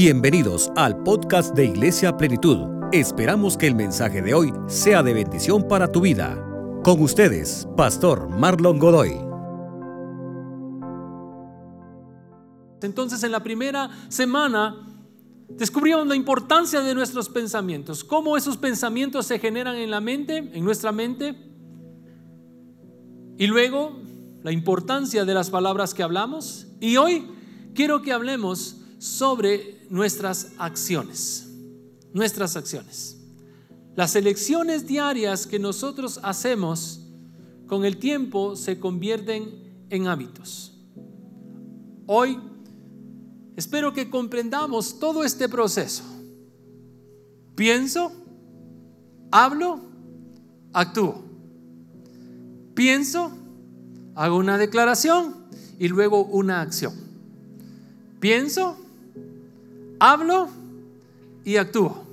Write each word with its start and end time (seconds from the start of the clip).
Bienvenidos 0.00 0.70
al 0.76 1.02
podcast 1.02 1.56
de 1.56 1.64
Iglesia 1.64 2.16
Plenitud. 2.16 2.68
Esperamos 2.92 3.56
que 3.56 3.66
el 3.66 3.74
mensaje 3.74 4.22
de 4.22 4.32
hoy 4.32 4.52
sea 4.68 5.02
de 5.02 5.12
bendición 5.12 5.66
para 5.66 5.90
tu 5.90 6.00
vida. 6.00 6.40
Con 6.84 7.02
ustedes, 7.02 7.66
Pastor 7.76 8.28
Marlon 8.28 8.78
Godoy. 8.78 9.18
Entonces 12.80 13.24
en 13.24 13.32
la 13.32 13.42
primera 13.42 13.90
semana 14.08 14.86
descubrimos 15.48 16.06
la 16.06 16.14
importancia 16.14 16.80
de 16.80 16.94
nuestros 16.94 17.28
pensamientos, 17.28 18.04
cómo 18.04 18.36
esos 18.36 18.56
pensamientos 18.56 19.26
se 19.26 19.40
generan 19.40 19.74
en 19.74 19.90
la 19.90 20.00
mente, 20.00 20.36
en 20.36 20.62
nuestra 20.62 20.92
mente, 20.92 21.34
y 23.36 23.48
luego 23.48 24.00
la 24.44 24.52
importancia 24.52 25.24
de 25.24 25.34
las 25.34 25.50
palabras 25.50 25.92
que 25.92 26.04
hablamos. 26.04 26.68
Y 26.78 26.98
hoy 26.98 27.26
quiero 27.74 28.00
que 28.00 28.12
hablemos 28.12 28.77
sobre 28.98 29.86
nuestras 29.90 30.52
acciones. 30.58 31.48
Nuestras 32.12 32.56
acciones. 32.56 33.16
Las 33.94 34.14
elecciones 34.16 34.86
diarias 34.86 35.46
que 35.46 35.58
nosotros 35.58 36.20
hacemos 36.22 37.00
con 37.66 37.84
el 37.84 37.98
tiempo 37.98 38.56
se 38.56 38.78
convierten 38.78 39.86
en 39.90 40.06
hábitos. 40.06 40.72
Hoy 42.06 42.38
espero 43.56 43.92
que 43.92 44.08
comprendamos 44.08 44.98
todo 44.98 45.24
este 45.24 45.48
proceso. 45.48 46.04
Pienso, 47.54 48.12
hablo, 49.30 49.80
actúo. 50.72 51.24
Pienso, 52.74 53.32
hago 54.14 54.36
una 54.36 54.58
declaración 54.58 55.34
y 55.78 55.88
luego 55.88 56.24
una 56.24 56.60
acción. 56.60 56.94
Pienso, 58.20 58.76
hablo 59.98 60.48
y 61.44 61.56
actúo. 61.56 62.04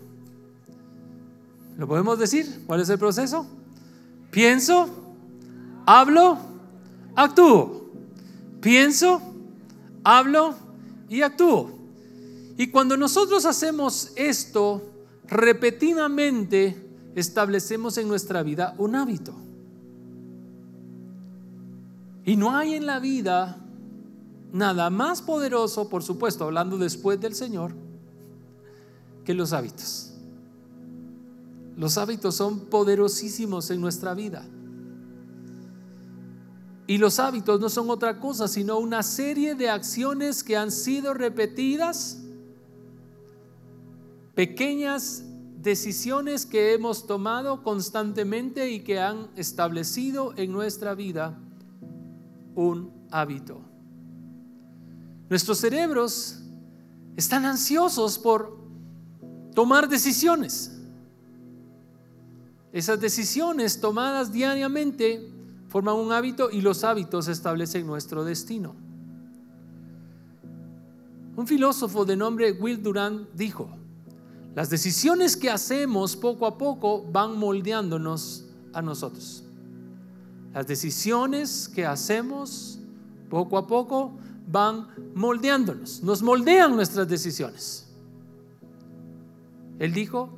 ¿Lo 1.78 1.88
podemos 1.88 2.18
decir? 2.18 2.64
¿Cuál 2.66 2.82
es 2.82 2.90
el 2.90 2.98
proceso? 2.98 3.46
Pienso, 4.32 4.88
hablo, 5.86 6.38
actúo. 7.16 7.90
Pienso, 8.62 9.22
hablo 10.04 10.56
y 11.10 11.22
actúo. 11.22 11.72
Y 12.58 12.68
cuando 12.68 12.96
nosotros 12.96 13.46
hacemos 13.46 14.14
esto 14.16 14.82
repetidamente, 15.28 16.76
establecemos 17.16 17.98
en 17.98 18.08
nuestra 18.08 18.44
vida 18.44 18.76
un 18.78 18.96
hábito. 18.96 19.34
Y 22.24 22.38
no 22.38 22.56
hay 22.56 22.76
en 22.76 22.86
la 22.86 23.00
vida 23.00 23.58
nada 24.52 24.90
más 24.90 25.22
poderoso, 25.22 25.90
por 25.90 26.04
supuesto, 26.04 26.46
hablando 26.46 26.78
después 26.78 27.20
del 27.20 27.36
Señor, 27.36 27.74
que 29.24 29.34
los 29.34 29.54
hábitos. 29.54 30.14
Los 31.76 31.98
hábitos 31.98 32.36
son 32.36 32.62
poderosísimos 32.68 33.70
en 33.70 33.82
nuestra 33.82 34.14
vida. 34.14 34.46
Y 36.88 36.98
los 37.00 37.20
hábitos 37.20 37.60
no 37.60 37.70
son 37.70 37.90
otra 37.90 38.20
cosa, 38.20 38.48
sino 38.48 38.78
una 38.78 39.02
serie 39.02 39.56
de 39.56 39.70
acciones 39.70 40.44
que 40.44 40.56
han 40.56 40.72
sido 40.72 41.14
repetidas, 41.14 42.22
pequeñas 44.36 45.24
decisiones 45.58 46.46
que 46.46 46.74
hemos 46.74 47.08
tomado 47.08 47.64
constantemente 47.64 48.70
y 48.70 48.82
que 48.82 49.00
han 49.00 49.30
establecido 49.36 50.34
en 50.38 50.52
nuestra 50.52 50.94
vida 50.94 51.40
un 52.54 52.94
hábito. 53.10 53.62
Nuestros 55.30 55.58
cerebros 55.58 56.40
están 57.16 57.46
ansiosos 57.46 58.20
por 58.20 58.58
tomar 59.54 59.88
decisiones. 59.88 60.72
Esas 62.72 63.00
decisiones 63.00 63.80
tomadas 63.80 64.32
diariamente 64.32 65.32
forman 65.70 65.96
un 65.96 66.12
hábito 66.12 66.52
y 66.52 66.62
los 66.62 66.84
hábitos 66.84 67.28
establecen 67.28 67.88
nuestro 67.88 68.24
destino. 68.24 68.76
Un 71.36 71.48
filósofo 71.48 72.06
de 72.06 72.16
nombre 72.16 72.52
Will 72.52 72.82
Durant 72.82 73.30
dijo, 73.34 73.70
las 74.54 74.70
decisiones 74.70 75.36
que 75.36 75.50
hacemos 75.50 76.16
poco 76.16 76.46
a 76.46 76.58
poco 76.58 77.04
van 77.12 77.38
moldeándonos 77.38 78.46
a 78.74 78.82
nosotros. 78.82 79.44
Las 80.54 80.68
decisiones 80.68 81.68
que 81.68 81.86
hacemos 81.86 82.80
poco 83.30 83.58
a 83.58 83.68
poco 83.68 84.18
van 84.48 84.88
moldeándonos, 85.14 86.04
nos 86.04 86.22
moldean 86.22 86.76
nuestras 86.76 87.08
decisiones. 87.08 87.88
Él 89.80 89.94
dijo, 89.94 90.30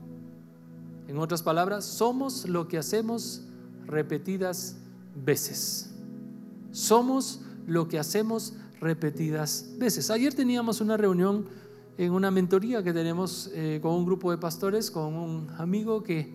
en 1.08 1.18
otras 1.20 1.44
palabras, 1.44 1.86
somos 1.86 2.48
lo 2.48 2.68
que 2.68 2.78
hacemos 2.78 3.44
repetidas 3.86 4.78
veces. 5.16 5.92
Somos 6.72 7.42
lo 7.66 7.88
que 7.88 8.00
hacemos 8.00 8.54
repetidas 8.80 9.70
veces. 9.78 10.10
Ayer 10.10 10.34
teníamos 10.34 10.82
una 10.82 10.98
reunión 10.98 11.46
en 11.98 12.12
una 12.12 12.30
mentoría 12.30 12.84
que 12.84 12.94
tenemos 12.94 13.50
eh, 13.54 13.80
con 13.82 13.94
un 13.94 14.06
grupo 14.06 14.32
de 14.32 14.38
pastores, 14.38 14.92
con 14.92 15.14
un 15.14 15.50
amigo 15.58 16.04
que 16.04 16.32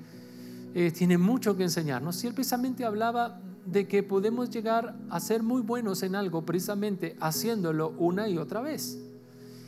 eh, 0.75 0.91
tiene 0.91 1.19
mucho 1.19 1.57
que 1.57 1.63
enseñarnos. 1.63 2.23
Y 2.25 2.27
él 2.27 2.35
precisamente 2.35 2.85
hablaba 2.85 3.41
de 3.67 3.87
que 3.87 4.03
podemos 4.03 4.51
llegar 4.51 4.97
a 5.09 5.21
ser 5.21 5.43
muy 5.43 5.63
buenos 5.63 6.03
en 6.03 6.15
algo 6.15 6.43
precisamente 6.43 7.17
haciéndolo 7.21 7.95
una 7.99 8.29
y 8.29 8.39
otra 8.39 8.61
vez. 8.61 8.99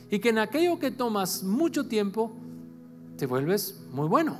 Y 0.09 0.19
que 0.19 0.29
en 0.29 0.39
aquello 0.39 0.79
que 0.79 0.91
tomas 0.91 1.43
mucho 1.43 1.87
tiempo, 1.87 2.31
te 3.17 3.25
vuelves 3.25 3.81
muy 3.91 4.07
bueno. 4.07 4.37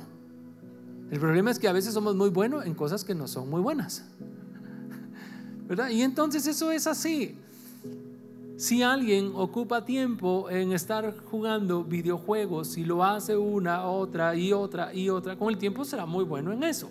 El 1.10 1.20
problema 1.20 1.50
es 1.50 1.58
que 1.58 1.68
a 1.68 1.72
veces 1.72 1.94
somos 1.94 2.14
muy 2.16 2.30
buenos 2.30 2.66
en 2.66 2.74
cosas 2.74 3.04
que 3.04 3.14
no 3.14 3.28
son 3.28 3.48
muy 3.48 3.60
buenas. 3.60 4.04
¿Verdad? 5.68 5.88
Y 5.90 6.02
entonces 6.02 6.46
eso 6.46 6.70
es 6.70 6.86
así. 6.86 7.36
Si 8.56 8.82
alguien 8.82 9.32
ocupa 9.34 9.84
tiempo 9.84 10.48
en 10.48 10.72
estar 10.72 11.14
jugando 11.30 11.84
videojuegos 11.84 12.78
y 12.78 12.84
lo 12.84 13.04
hace 13.04 13.36
una, 13.36 13.84
otra 13.84 14.34
y 14.34 14.52
otra 14.52 14.94
y 14.94 15.10
otra, 15.10 15.36
con 15.36 15.50
el 15.50 15.58
tiempo 15.58 15.84
será 15.84 16.06
muy 16.06 16.24
bueno 16.24 16.52
en 16.52 16.62
eso. 16.62 16.88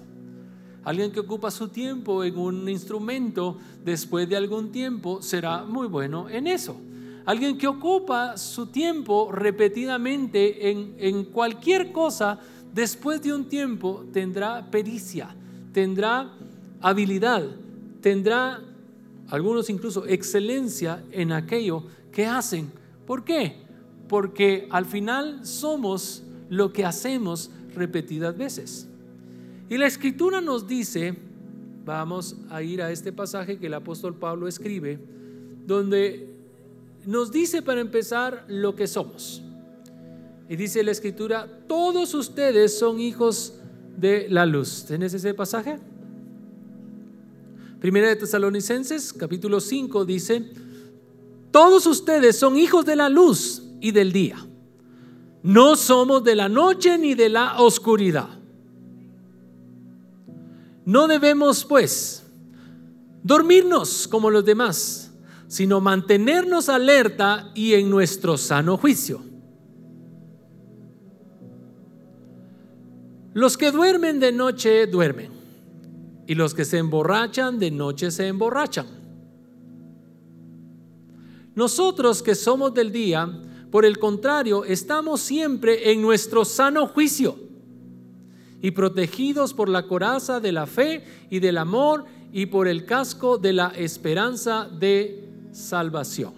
Alguien 0.85 1.11
que 1.11 1.19
ocupa 1.19 1.49
su 1.49 1.69
tiempo 1.69 2.23
en 2.23 2.37
un 2.37 2.69
instrumento, 2.69 3.57
después 3.83 4.29
de 4.29 4.37
algún 4.37 4.71
tiempo, 4.71 5.19
será 5.19 5.63
muy 5.63 5.87
bueno 5.87 6.29
en 6.29 6.45
eso. 6.45 6.77
Alguien 7.25 7.57
que 7.57 7.67
ocupa 7.67 8.37
su 8.37 8.67
tiempo 8.67 9.31
repetidamente 9.31 10.69
en, 10.69 10.93
en 10.99 11.25
cualquier 11.25 11.91
cosa, 11.91 12.39
después 12.71 13.19
de 13.23 13.33
un 13.33 13.49
tiempo 13.49 14.05
tendrá 14.13 14.69
pericia, 14.69 15.35
tendrá 15.73 16.31
habilidad, 16.81 17.43
tendrá 17.99 18.61
algunos 19.29 19.71
incluso 19.71 20.05
excelencia 20.05 21.03
en 21.11 21.31
aquello 21.31 21.83
que 22.11 22.27
hacen. 22.27 22.71
¿Por 23.07 23.23
qué? 23.23 23.55
Porque 24.07 24.67
al 24.69 24.85
final 24.85 25.47
somos 25.47 26.21
lo 26.49 26.71
que 26.71 26.85
hacemos 26.85 27.49
repetidas 27.73 28.37
veces. 28.37 28.87
Y 29.69 29.77
la 29.77 29.87
escritura 29.87 30.41
nos 30.41 30.67
dice, 30.67 31.15
vamos 31.85 32.35
a 32.49 32.61
ir 32.61 32.81
a 32.81 32.91
este 32.91 33.11
pasaje 33.11 33.57
que 33.57 33.67
el 33.67 33.73
apóstol 33.73 34.15
Pablo 34.15 34.47
escribe, 34.47 34.99
donde 35.65 36.29
nos 37.05 37.31
dice 37.31 37.61
para 37.61 37.81
empezar 37.81 38.45
lo 38.47 38.75
que 38.75 38.87
somos. 38.87 39.41
Y 40.47 40.55
dice 40.55 40.83
la 40.83 40.91
escritura, 40.91 41.47
todos 41.67 42.13
ustedes 42.13 42.77
son 42.77 42.99
hijos 42.99 43.55
de 43.97 44.27
la 44.29 44.45
luz. 44.45 44.85
¿Tienes 44.87 45.13
ese 45.13 45.33
pasaje? 45.33 45.79
Primera 47.79 48.07
de 48.07 48.15
Tesalonicenses, 48.15 49.13
capítulo 49.13 49.59
5, 49.59 50.05
dice, 50.05 50.45
todos 51.49 51.87
ustedes 51.87 52.37
son 52.37 52.57
hijos 52.57 52.85
de 52.85 52.95
la 52.95 53.09
luz 53.09 53.63
y 53.81 53.91
del 53.91 54.11
día. 54.11 54.37
No 55.41 55.75
somos 55.75 56.23
de 56.23 56.35
la 56.35 56.49
noche 56.49 56.97
ni 56.97 57.15
de 57.15 57.29
la 57.29 57.61
oscuridad. 57.61 58.44
No 60.85 61.07
debemos, 61.07 61.65
pues, 61.65 62.23
dormirnos 63.23 64.07
como 64.07 64.29
los 64.29 64.45
demás, 64.45 65.11
sino 65.47 65.81
mantenernos 65.81 66.69
alerta 66.69 67.51
y 67.55 67.73
en 67.73 67.89
nuestro 67.89 68.37
sano 68.37 68.77
juicio. 68.77 69.21
Los 73.33 73.57
que 73.57 73.71
duermen 73.71 74.19
de 74.19 74.31
noche 74.31 74.85
duermen, 74.85 75.31
y 76.27 76.35
los 76.35 76.53
que 76.53 76.65
se 76.65 76.77
emborrachan 76.77 77.57
de 77.57 77.71
noche 77.71 78.11
se 78.11 78.27
emborrachan. 78.27 78.87
Nosotros 81.55 82.21
que 82.21 82.35
somos 82.35 82.73
del 82.73 82.91
día, 82.91 83.27
por 83.71 83.85
el 83.85 83.97
contrario, 83.97 84.65
estamos 84.65 85.21
siempre 85.21 85.91
en 85.91 86.01
nuestro 86.01 86.45
sano 86.45 86.87
juicio 86.87 87.44
y 88.65 88.71
protegidos 88.71 89.53
por 89.53 89.69
la 89.69 89.85
coraza 89.85 90.39
de 90.39 90.51
la 90.51 90.65
fe 90.65 91.03
y 91.29 91.37
del 91.37 91.59
amor 91.59 92.05
y 92.33 92.47
por 92.47 92.67
el 92.67 92.83
casco 92.87 93.37
de 93.37 93.53
la 93.53 93.67
esperanza 93.67 94.67
de 94.67 95.29
salvación. 95.51 96.33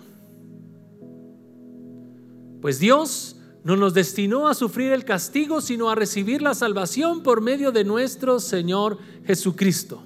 Pues 2.60 2.80
Dios 2.80 3.38
no 3.64 3.78
nos 3.78 3.94
destinó 3.94 4.50
a 4.50 4.56
sufrir 4.56 4.92
el 4.92 5.06
castigo, 5.06 5.62
sino 5.62 5.90
a 5.90 5.96
recibir 5.96 6.42
la 6.42 6.54
salvación 6.54 7.24
por 7.24 7.40
medio 7.40 7.72
de 7.72 7.86
nuestro 7.86 8.42
Señor 8.42 8.98
Jesucristo. 9.24 10.04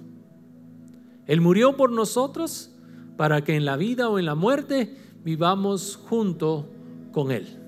Él 1.26 1.42
murió 1.42 1.76
por 1.76 1.92
nosotros 1.92 2.70
para 3.18 3.44
que 3.44 3.56
en 3.56 3.66
la 3.66 3.78
vida 3.78 4.10
o 4.10 4.20
en 4.20 4.28
la 4.28 4.36
muerte 4.36 4.96
vivamos 5.24 6.00
junto 6.08 6.70
con 7.12 7.32
Él. 7.32 7.61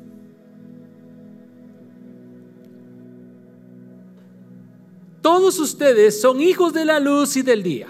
Todos 5.23 5.57
ustedes 5.57 6.19
son 6.19 6.41
hijos 6.41 6.73
de 6.73 6.83
la 6.83 6.99
luz 6.99 7.37
y 7.37 7.43
del 7.43 7.63
día. 7.63 7.87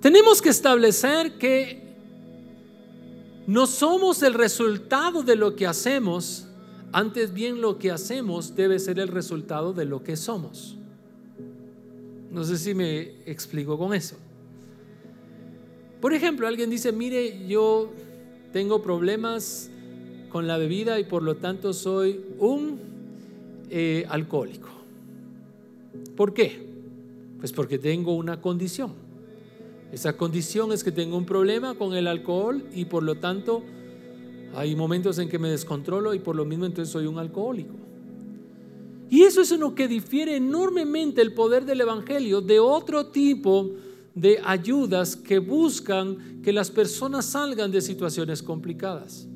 Tenemos 0.00 0.40
que 0.40 0.48
establecer 0.48 1.36
que 1.36 1.82
no 3.46 3.66
somos 3.66 4.22
el 4.22 4.32
resultado 4.32 5.22
de 5.22 5.36
lo 5.36 5.54
que 5.54 5.66
hacemos, 5.66 6.46
antes 6.92 7.34
bien 7.34 7.60
lo 7.60 7.78
que 7.78 7.90
hacemos 7.90 8.56
debe 8.56 8.78
ser 8.78 8.98
el 8.98 9.08
resultado 9.08 9.74
de 9.74 9.84
lo 9.84 10.02
que 10.02 10.16
somos. 10.16 10.78
No 12.30 12.42
sé 12.42 12.56
si 12.56 12.72
me 12.72 13.22
explico 13.26 13.76
con 13.76 13.92
eso. 13.92 14.16
Por 16.00 16.14
ejemplo, 16.14 16.46
alguien 16.46 16.70
dice, 16.70 16.90
mire, 16.90 17.46
yo 17.46 17.90
tengo 18.50 18.82
problemas 18.82 19.70
con 20.30 20.46
la 20.46 20.56
bebida 20.56 20.98
y 20.98 21.04
por 21.04 21.22
lo 21.22 21.36
tanto 21.36 21.74
soy 21.74 22.24
un 22.38 22.93
eh, 23.70 24.04
alcohólico. 24.08 24.68
¿Por 26.16 26.32
qué? 26.32 26.66
Pues 27.38 27.52
porque 27.52 27.78
tengo 27.78 28.14
una 28.14 28.40
condición. 28.40 28.92
Esa 29.92 30.16
condición 30.16 30.72
es 30.72 30.82
que 30.82 30.90
tengo 30.90 31.16
un 31.16 31.26
problema 31.26 31.74
con 31.74 31.94
el 31.94 32.06
alcohol 32.06 32.64
y 32.74 32.84
por 32.86 33.02
lo 33.02 33.16
tanto 33.16 33.62
hay 34.56 34.74
momentos 34.74 35.18
en 35.18 35.28
que 35.28 35.38
me 35.38 35.50
descontrolo 35.50 36.14
y 36.14 36.18
por 36.18 36.36
lo 36.36 36.44
mismo 36.44 36.66
entonces 36.66 36.92
soy 36.92 37.06
un 37.06 37.18
alcohólico. 37.18 37.74
Y 39.10 39.22
eso 39.22 39.40
es 39.40 39.50
lo 39.52 39.74
que 39.74 39.86
difiere 39.86 40.36
enormemente 40.36 41.20
el 41.22 41.34
poder 41.34 41.64
del 41.64 41.80
Evangelio 41.80 42.40
de 42.40 42.58
otro 42.58 43.06
tipo 43.06 43.70
de 44.14 44.40
ayudas 44.44 45.16
que 45.16 45.38
buscan 45.38 46.40
que 46.42 46.52
las 46.52 46.70
personas 46.70 47.26
salgan 47.26 47.70
de 47.70 47.80
situaciones 47.80 48.42
complicadas. 48.42 49.28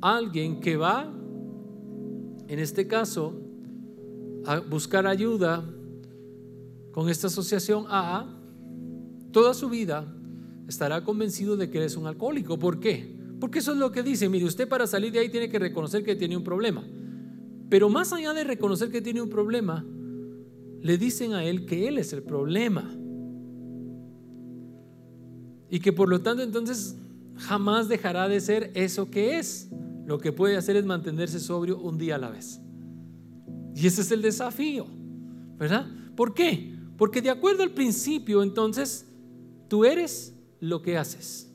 Alguien 0.00 0.60
que 0.60 0.76
va, 0.76 1.12
en 2.52 2.58
este 2.58 2.86
caso, 2.86 3.32
a 4.44 4.60
buscar 4.60 5.06
ayuda 5.06 5.64
con 6.92 7.08
esta 7.08 7.28
asociación 7.28 7.86
AA, 7.88 8.28
toda 9.32 9.54
su 9.54 9.70
vida 9.70 10.14
estará 10.68 11.02
convencido 11.02 11.56
de 11.56 11.70
que 11.70 11.78
eres 11.78 11.96
un 11.96 12.06
alcohólico. 12.06 12.58
¿Por 12.58 12.78
qué? 12.78 13.16
Porque 13.40 13.60
eso 13.60 13.72
es 13.72 13.78
lo 13.78 13.90
que 13.90 14.02
dice. 14.02 14.28
Mire, 14.28 14.44
usted 14.44 14.68
para 14.68 14.86
salir 14.86 15.10
de 15.12 15.20
ahí 15.20 15.30
tiene 15.30 15.48
que 15.48 15.58
reconocer 15.58 16.04
que 16.04 16.14
tiene 16.14 16.36
un 16.36 16.44
problema. 16.44 16.84
Pero 17.70 17.88
más 17.88 18.12
allá 18.12 18.34
de 18.34 18.44
reconocer 18.44 18.90
que 18.90 19.00
tiene 19.00 19.22
un 19.22 19.30
problema, 19.30 19.84
le 20.82 20.98
dicen 20.98 21.32
a 21.32 21.44
él 21.44 21.64
que 21.64 21.88
él 21.88 21.96
es 21.96 22.12
el 22.12 22.22
problema. 22.22 22.94
Y 25.70 25.80
que 25.80 25.92
por 25.94 26.10
lo 26.10 26.20
tanto 26.20 26.42
entonces 26.42 26.96
jamás 27.36 27.88
dejará 27.88 28.28
de 28.28 28.40
ser 28.40 28.70
eso 28.74 29.10
que 29.10 29.38
es. 29.38 29.70
Lo 30.06 30.18
que 30.18 30.32
puede 30.32 30.56
hacer 30.56 30.76
es 30.76 30.84
mantenerse 30.84 31.40
sobrio 31.40 31.78
un 31.78 31.98
día 31.98 32.16
a 32.16 32.18
la 32.18 32.30
vez. 32.30 32.60
Y 33.74 33.86
ese 33.86 34.02
es 34.02 34.10
el 34.10 34.22
desafío, 34.22 34.86
¿verdad? 35.56 35.86
¿Por 36.16 36.34
qué? 36.34 36.76
Porque 36.98 37.22
de 37.22 37.30
acuerdo 37.30 37.62
al 37.62 37.70
principio 37.70 38.42
entonces 38.42 39.06
Tú 39.72 39.86
eres 39.86 40.34
lo 40.60 40.82
que 40.82 40.98
haces. 40.98 41.50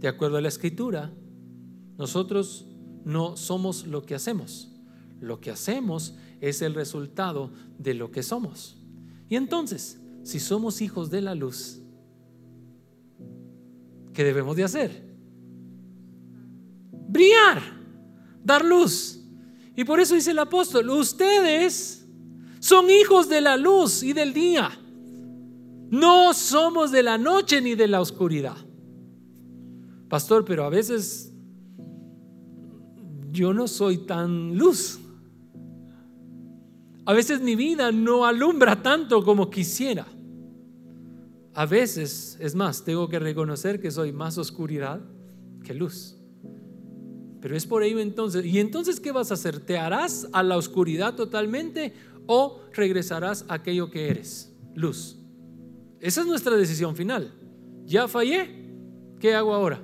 De 0.00 0.08
acuerdo 0.08 0.38
a 0.38 0.40
la 0.40 0.48
escritura, 0.48 1.12
nosotros 1.96 2.66
no 3.04 3.36
somos 3.36 3.86
lo 3.86 4.02
que 4.02 4.16
hacemos. 4.16 4.72
Lo 5.20 5.40
que 5.40 5.52
hacemos 5.52 6.16
es 6.40 6.62
el 6.62 6.74
resultado 6.74 7.52
de 7.78 7.94
lo 7.94 8.10
que 8.10 8.24
somos. 8.24 8.76
Y 9.28 9.36
entonces, 9.36 10.00
si 10.24 10.40
somos 10.40 10.82
hijos 10.82 11.10
de 11.10 11.20
la 11.20 11.36
luz, 11.36 11.80
¿qué 14.12 14.24
debemos 14.24 14.56
de 14.56 14.64
hacer? 14.64 15.11
Brillar, 17.12 17.60
dar 18.42 18.64
luz. 18.64 19.20
Y 19.76 19.84
por 19.84 20.00
eso 20.00 20.14
dice 20.14 20.30
el 20.30 20.38
apóstol, 20.38 20.88
ustedes 20.88 22.06
son 22.58 22.88
hijos 22.88 23.28
de 23.28 23.42
la 23.42 23.58
luz 23.58 24.02
y 24.02 24.14
del 24.14 24.32
día. 24.32 24.70
No 25.90 26.32
somos 26.32 26.90
de 26.90 27.02
la 27.02 27.18
noche 27.18 27.60
ni 27.60 27.74
de 27.74 27.86
la 27.86 28.00
oscuridad. 28.00 28.56
Pastor, 30.08 30.44
pero 30.46 30.64
a 30.64 30.70
veces 30.70 31.34
yo 33.30 33.52
no 33.52 33.68
soy 33.68 33.98
tan 33.98 34.56
luz. 34.56 34.98
A 37.04 37.12
veces 37.12 37.42
mi 37.42 37.56
vida 37.56 37.92
no 37.92 38.24
alumbra 38.24 38.82
tanto 38.82 39.22
como 39.22 39.50
quisiera. 39.50 40.06
A 41.52 41.66
veces, 41.66 42.38
es 42.40 42.54
más, 42.54 42.84
tengo 42.84 43.06
que 43.08 43.18
reconocer 43.18 43.80
que 43.80 43.90
soy 43.90 44.12
más 44.12 44.38
oscuridad 44.38 45.02
que 45.62 45.74
luz. 45.74 46.21
Pero 47.42 47.56
es 47.56 47.66
por 47.66 47.82
ello 47.82 47.98
entonces. 47.98 48.46
¿Y 48.46 48.60
entonces 48.60 49.00
qué 49.00 49.10
vas 49.10 49.32
a 49.32 49.34
hacer? 49.34 49.58
¿Te 49.58 49.76
harás 49.76 50.28
a 50.32 50.44
la 50.44 50.56
oscuridad 50.56 51.16
totalmente 51.16 51.92
o 52.26 52.60
regresarás 52.72 53.44
a 53.48 53.54
aquello 53.54 53.90
que 53.90 54.08
eres? 54.08 54.54
Luz. 54.76 55.18
Esa 55.98 56.20
es 56.20 56.26
nuestra 56.28 56.56
decisión 56.56 56.94
final. 56.94 57.34
Ya 57.84 58.06
fallé, 58.06 58.48
¿qué 59.18 59.34
hago 59.34 59.52
ahora? 59.52 59.82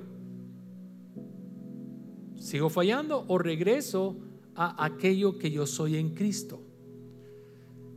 ¿Sigo 2.37 2.69
fallando 2.69 3.25
o 3.27 3.37
regreso 3.37 4.15
a 4.55 4.85
aquello 4.85 5.37
que 5.37 5.51
yo 5.51 5.67
soy 5.67 5.97
en 5.97 6.15
Cristo? 6.15 6.61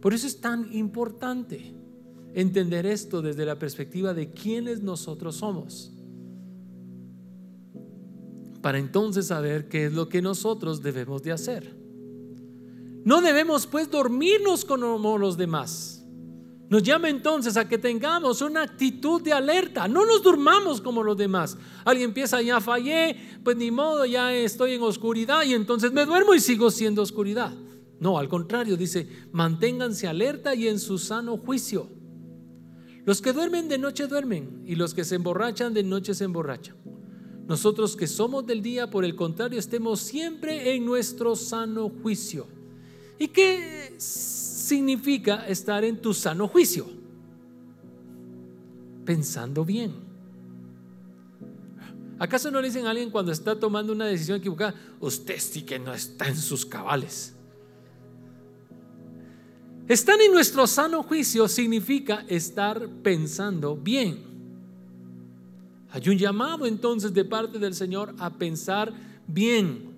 Por 0.01 0.13
eso 0.13 0.27
es 0.27 0.41
tan 0.41 0.75
importante 0.75 1.73
entender 2.35 2.85
esto 2.85 3.23
desde 3.23 3.47
la 3.47 3.61
perspectiva 3.61 4.13
de 4.13 4.33
quiénes 4.33 4.83
nosotros 4.83 5.37
somos. 5.37 5.93
Para 8.63 8.79
entonces 8.79 9.27
saber 9.27 9.69
qué 9.69 9.87
es 9.87 9.93
lo 9.93 10.09
que 10.09 10.23
nosotros 10.23 10.83
debemos 10.83 11.23
de 11.23 11.33
hacer. 11.33 11.77
No 13.05 13.21
debemos 13.21 13.67
pues 13.67 13.91
dormirnos 13.91 14.65
como 14.65 15.19
los 15.19 15.37
demás 15.37 16.03
nos 16.73 16.83
llama 16.83 17.11
entonces 17.11 17.59
a 17.59 17.69
que 17.69 17.77
tengamos 17.77 18.41
una 18.41 18.63
actitud 18.63 19.21
de 19.21 19.35
alerta. 19.35 19.87
No 19.87 20.07
nos 20.07 20.23
durmamos 20.23 20.81
como 20.81 21.03
los 21.03 21.19
demás. 21.19 21.59
Alguien 21.85 22.09
empieza, 22.09 22.41
ya 22.41 22.63
fallé, 22.63 23.15
pues 23.45 23.59
ni 23.59 23.71
modo, 23.71 24.07
ya 24.07 24.35
estoy 24.35 24.73
en 24.73 24.83
oscuridad 24.83 25.43
y 25.45 25.53
entonces 25.53 25.93
me 25.93 26.07
duermo 26.07 26.33
y 26.33 26.41
sigo 26.41 26.71
siendo 26.71 27.03
oscuridad. 27.03 27.53
No, 28.01 28.17
al 28.17 28.31
contrario, 28.31 28.79
dice, 28.79 29.07
manténganse 29.33 30.09
alerta 30.09 30.55
y 30.55 30.67
en 30.67 30.79
su 30.79 30.97
sano 30.97 31.37
juicio. 31.37 31.91
Los 33.05 33.21
que 33.21 33.35
duermen 33.35 33.69
de 33.69 33.77
noche 33.77 34.07
duermen 34.07 34.63
y 34.65 34.75
los 34.75 34.95
que 34.95 35.05
se 35.05 35.17
emborrachan 35.17 35.75
de 35.75 35.83
noche 35.83 36.15
se 36.15 36.25
emborrachan. 36.25 36.77
Nosotros 37.49 37.97
que 37.97 38.07
somos 38.07 38.47
del 38.47 38.63
día, 38.63 38.89
por 38.89 39.05
el 39.05 39.17
contrario, 39.17 39.59
estemos 39.59 40.01
siempre 40.01 40.75
en 40.75 40.85
nuestro 40.85 41.37
sano 41.37 41.91
juicio. 42.03 42.47
¿Y 43.19 43.29
qué 43.29 43.95
significa 44.73 45.47
estar 45.47 45.85
en 45.85 46.01
tu 46.01 46.15
sano 46.15 46.49
juicio, 46.49 46.87
pensando 49.05 49.65
bien. 49.65 49.93
¿Acaso 52.19 52.51
no 52.51 52.61
le 52.61 52.69
dicen 52.69 52.87
a 52.87 52.91
alguien 52.91 53.11
cuando 53.11 53.33
está 53.33 53.59
tomando 53.59 53.93
una 53.93 54.07
decisión 54.07 54.39
equivocada, 54.39 54.75
usted 55.01 55.39
sí 55.39 55.63
que 55.63 55.79
no 55.79 55.93
está 55.93 56.29
en 56.29 56.37
sus 56.37 56.65
cabales? 56.65 57.35
Estar 59.89 60.21
en 60.21 60.33
nuestro 60.33 60.67
sano 60.67 61.03
juicio 61.03 61.49
significa 61.49 62.25
estar 62.29 62.89
pensando 63.03 63.77
bien. 63.77 64.32
Hay 65.93 66.09
un 66.09 66.17
llamado 66.17 66.65
entonces 66.65 67.13
de 67.13 67.25
parte 67.25 67.59
del 67.59 67.75
Señor 67.75 68.15
a 68.19 68.31
pensar 68.31 68.93
bien, 69.27 69.91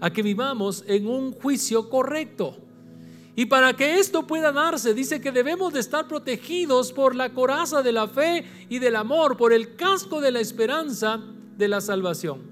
a 0.00 0.12
que 0.12 0.22
vivamos 0.22 0.84
en 0.86 1.06
un 1.06 1.32
juicio 1.32 1.88
correcto. 1.88 2.58
Y 3.34 3.46
para 3.46 3.74
que 3.74 3.98
esto 3.98 4.26
pueda 4.26 4.52
darse, 4.52 4.92
dice 4.92 5.22
que 5.22 5.32
debemos 5.32 5.72
de 5.72 5.80
estar 5.80 6.06
protegidos 6.06 6.92
por 6.92 7.16
la 7.16 7.32
coraza 7.32 7.82
de 7.82 7.92
la 7.92 8.06
fe 8.06 8.44
y 8.68 8.78
del 8.78 8.96
amor, 8.96 9.38
por 9.38 9.54
el 9.54 9.76
casco 9.76 10.20
de 10.20 10.30
la 10.30 10.40
esperanza 10.40 11.20
de 11.56 11.68
la 11.68 11.80
salvación. 11.80 12.42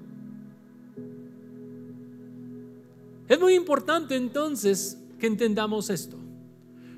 Es 3.29 3.39
muy 3.39 3.53
importante 3.53 4.15
entonces 4.15 4.97
que 5.19 5.27
entendamos 5.27 5.91
esto. 5.91 6.17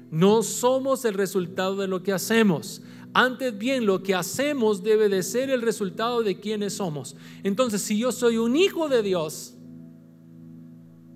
No 0.10 0.42
somos 0.42 1.04
el 1.04 1.14
resultado 1.16 1.76
de 1.76 1.88
lo 1.88 2.02
que 2.02 2.14
hacemos. 2.14 2.82
Antes 3.18 3.58
bien, 3.58 3.86
lo 3.86 4.04
que 4.04 4.14
hacemos 4.14 4.84
debe 4.84 5.08
de 5.08 5.24
ser 5.24 5.50
el 5.50 5.62
resultado 5.62 6.22
de 6.22 6.38
quienes 6.38 6.74
somos. 6.74 7.16
Entonces, 7.44 7.82
si 7.82 7.98
yo 7.98 8.12
soy 8.12 8.38
un 8.38 8.58
hijo 8.58 8.90
de 8.90 9.02
Dios, 9.02 9.54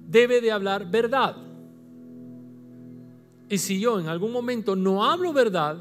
debe 0.08 0.40
de 0.40 0.50
hablar 0.50 0.90
verdad. 0.90 1.36
Y 3.50 3.58
si 3.58 3.82
yo 3.82 4.00
en 4.00 4.08
algún 4.08 4.32
momento 4.32 4.78
no 4.78 5.04
hablo 5.04 5.34
verdad, 5.34 5.76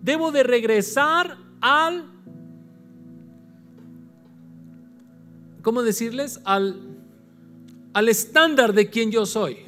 debo 0.00 0.32
de 0.32 0.44
regresar 0.44 1.36
al 1.60 2.06
¿cómo 5.60 5.82
decirles? 5.82 6.40
Al, 6.44 6.80
al 7.92 8.08
estándar 8.08 8.72
de 8.72 8.88
quien 8.88 9.10
yo 9.10 9.26
soy. 9.26 9.58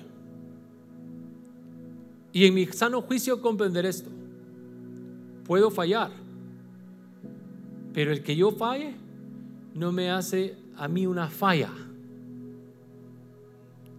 Y 2.33 2.47
en 2.47 2.55
mi 2.55 2.65
sano 2.65 3.03
juicio 3.03 3.43
comprender 3.43 3.85
esto. 3.85 4.16
Puedo 5.47 5.71
fallar, 5.71 6.11
pero 7.93 8.13
el 8.13 8.23
que 8.23 8.35
yo 8.35 8.51
falle 8.51 8.97
no 9.75 9.93
me 9.93 10.11
hace 10.11 10.57
a 10.77 10.89
mí 10.89 11.07
una 11.07 11.29
falla. 11.29 11.71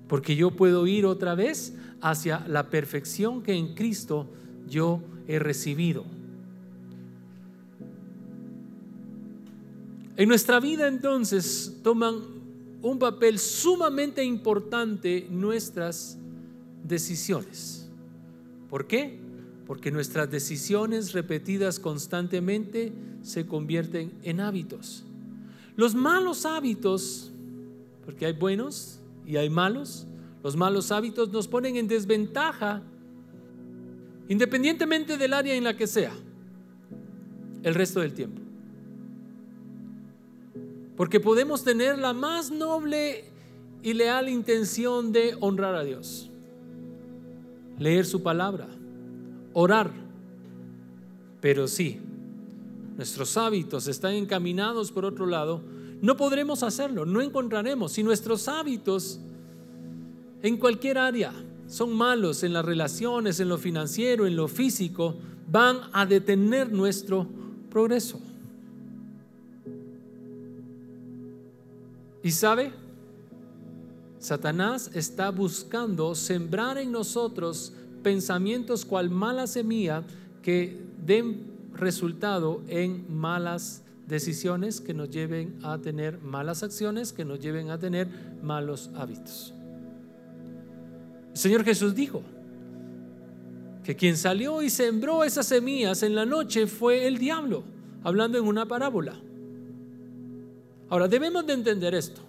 Porque 0.07 0.35
yo 0.35 0.51
puedo 0.51 0.87
ir 0.87 1.05
otra 1.05 1.35
vez 1.35 1.75
hacia 2.01 2.45
la 2.47 2.69
perfección 2.69 3.41
que 3.41 3.53
en 3.53 3.75
Cristo 3.75 4.27
yo 4.67 5.01
he 5.27 5.39
recibido. 5.39 6.03
En 10.17 10.27
nuestra 10.27 10.59
vida 10.59 10.87
entonces 10.87 11.79
toman 11.83 12.15
un 12.81 12.99
papel 12.99 13.39
sumamente 13.39 14.23
importante 14.23 15.27
nuestras 15.29 16.17
decisiones. 16.83 17.87
¿Por 18.69 18.87
qué? 18.87 19.26
Porque 19.67 19.91
nuestras 19.91 20.31
decisiones 20.31 21.13
repetidas 21.13 21.79
constantemente 21.79 22.91
se 23.21 23.45
convierten 23.45 24.13
en 24.23 24.39
hábitos. 24.39 25.03
Los 25.75 25.93
malos 25.93 26.45
hábitos, 26.45 27.31
porque 28.05 28.25
hay 28.25 28.33
buenos 28.33 28.99
y 29.25 29.37
hay 29.37 29.49
malos, 29.49 30.07
los 30.43 30.55
malos 30.55 30.91
hábitos 30.91 31.29
nos 31.29 31.47
ponen 31.47 31.75
en 31.75 31.87
desventaja 31.87 32.81
independientemente 34.29 35.17
del 35.17 35.33
área 35.33 35.55
en 35.55 35.63
la 35.63 35.75
que 35.75 35.87
sea, 35.87 36.13
el 37.63 37.75
resto 37.75 38.01
del 38.01 38.13
tiempo. 38.13 38.41
Porque 40.95 41.19
podemos 41.19 41.63
tener 41.63 41.97
la 41.97 42.13
más 42.13 42.51
noble 42.51 43.25
y 43.83 43.93
leal 43.93 44.29
intención 44.29 45.11
de 45.11 45.37
honrar 45.39 45.75
a 45.75 45.83
Dios, 45.83 46.29
leer 47.77 48.05
su 48.05 48.23
palabra, 48.23 48.67
orar, 49.59 49.89
pero 51.41 51.67
sí, 51.67 51.99
nuestros 52.95 53.35
hábitos 53.37 53.87
están 53.87 54.13
encaminados 54.13 54.91
por 54.91 55.03
otro 55.03 55.25
lado, 55.25 55.63
no 55.99 56.15
podremos 56.15 56.61
hacerlo, 56.61 57.07
no 57.07 57.21
encontraremos. 57.21 57.93
Si 57.93 58.03
nuestros 58.03 58.47
hábitos 58.47 59.19
en 60.43 60.57
cualquier 60.57 60.99
área 60.99 61.33
son 61.65 61.95
malos 61.95 62.43
en 62.43 62.53
las 62.53 62.63
relaciones, 62.63 63.39
en 63.39 63.49
lo 63.49 63.57
financiero, 63.57 64.27
en 64.27 64.35
lo 64.35 64.47
físico, 64.47 65.15
van 65.51 65.79
a 65.91 66.05
detener 66.05 66.71
nuestro 66.71 67.25
progreso. 67.71 68.21
¿Y 72.21 72.29
sabe? 72.29 72.71
Satanás 74.19 74.91
está 74.93 75.31
buscando 75.31 76.13
sembrar 76.13 76.77
en 76.77 76.91
nosotros 76.91 77.73
pensamientos 78.03 78.85
cual 78.85 79.09
mala 79.09 79.47
semilla 79.47 80.03
que 80.41 80.79
den 81.05 81.45
resultado 81.73 82.61
en 82.67 83.05
malas 83.09 83.83
decisiones 84.07 84.79
que 84.81 84.93
nos 84.93 85.09
lleven 85.09 85.59
a 85.63 85.77
tener 85.77 86.19
malas 86.19 86.63
acciones, 86.63 87.11
que 87.11 87.25
nos 87.25 87.39
lleven 87.39 87.69
a 87.69 87.77
tener 87.77 88.07
malos 88.41 88.89
hábitos. 88.95 89.53
El 91.33 91.37
Señor 91.37 91.63
Jesús 91.63 91.93
dijo 91.93 92.23
que 93.83 93.95
quien 93.95 94.17
salió 94.17 94.61
y 94.61 94.69
sembró 94.69 95.23
esas 95.23 95.47
semillas 95.47 96.03
en 96.03 96.15
la 96.15 96.25
noche 96.25 96.67
fue 96.67 97.07
el 97.07 97.17
diablo, 97.17 97.63
hablando 98.03 98.37
en 98.37 98.45
una 98.45 98.65
parábola. 98.65 99.13
Ahora, 100.89 101.07
debemos 101.07 101.45
de 101.45 101.53
entender 101.53 101.93
esto. 101.93 102.21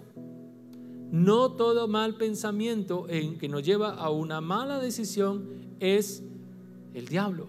No 1.11 1.53
todo 1.53 1.87
mal 1.87 2.15
pensamiento 2.15 3.07
en 3.09 3.37
que 3.37 3.49
nos 3.49 3.63
lleva 3.63 3.93
a 3.93 4.09
una 4.09 4.41
mala 4.41 4.79
decisión 4.79 5.47
es 5.79 6.23
el 6.93 7.07
diablo. 7.07 7.47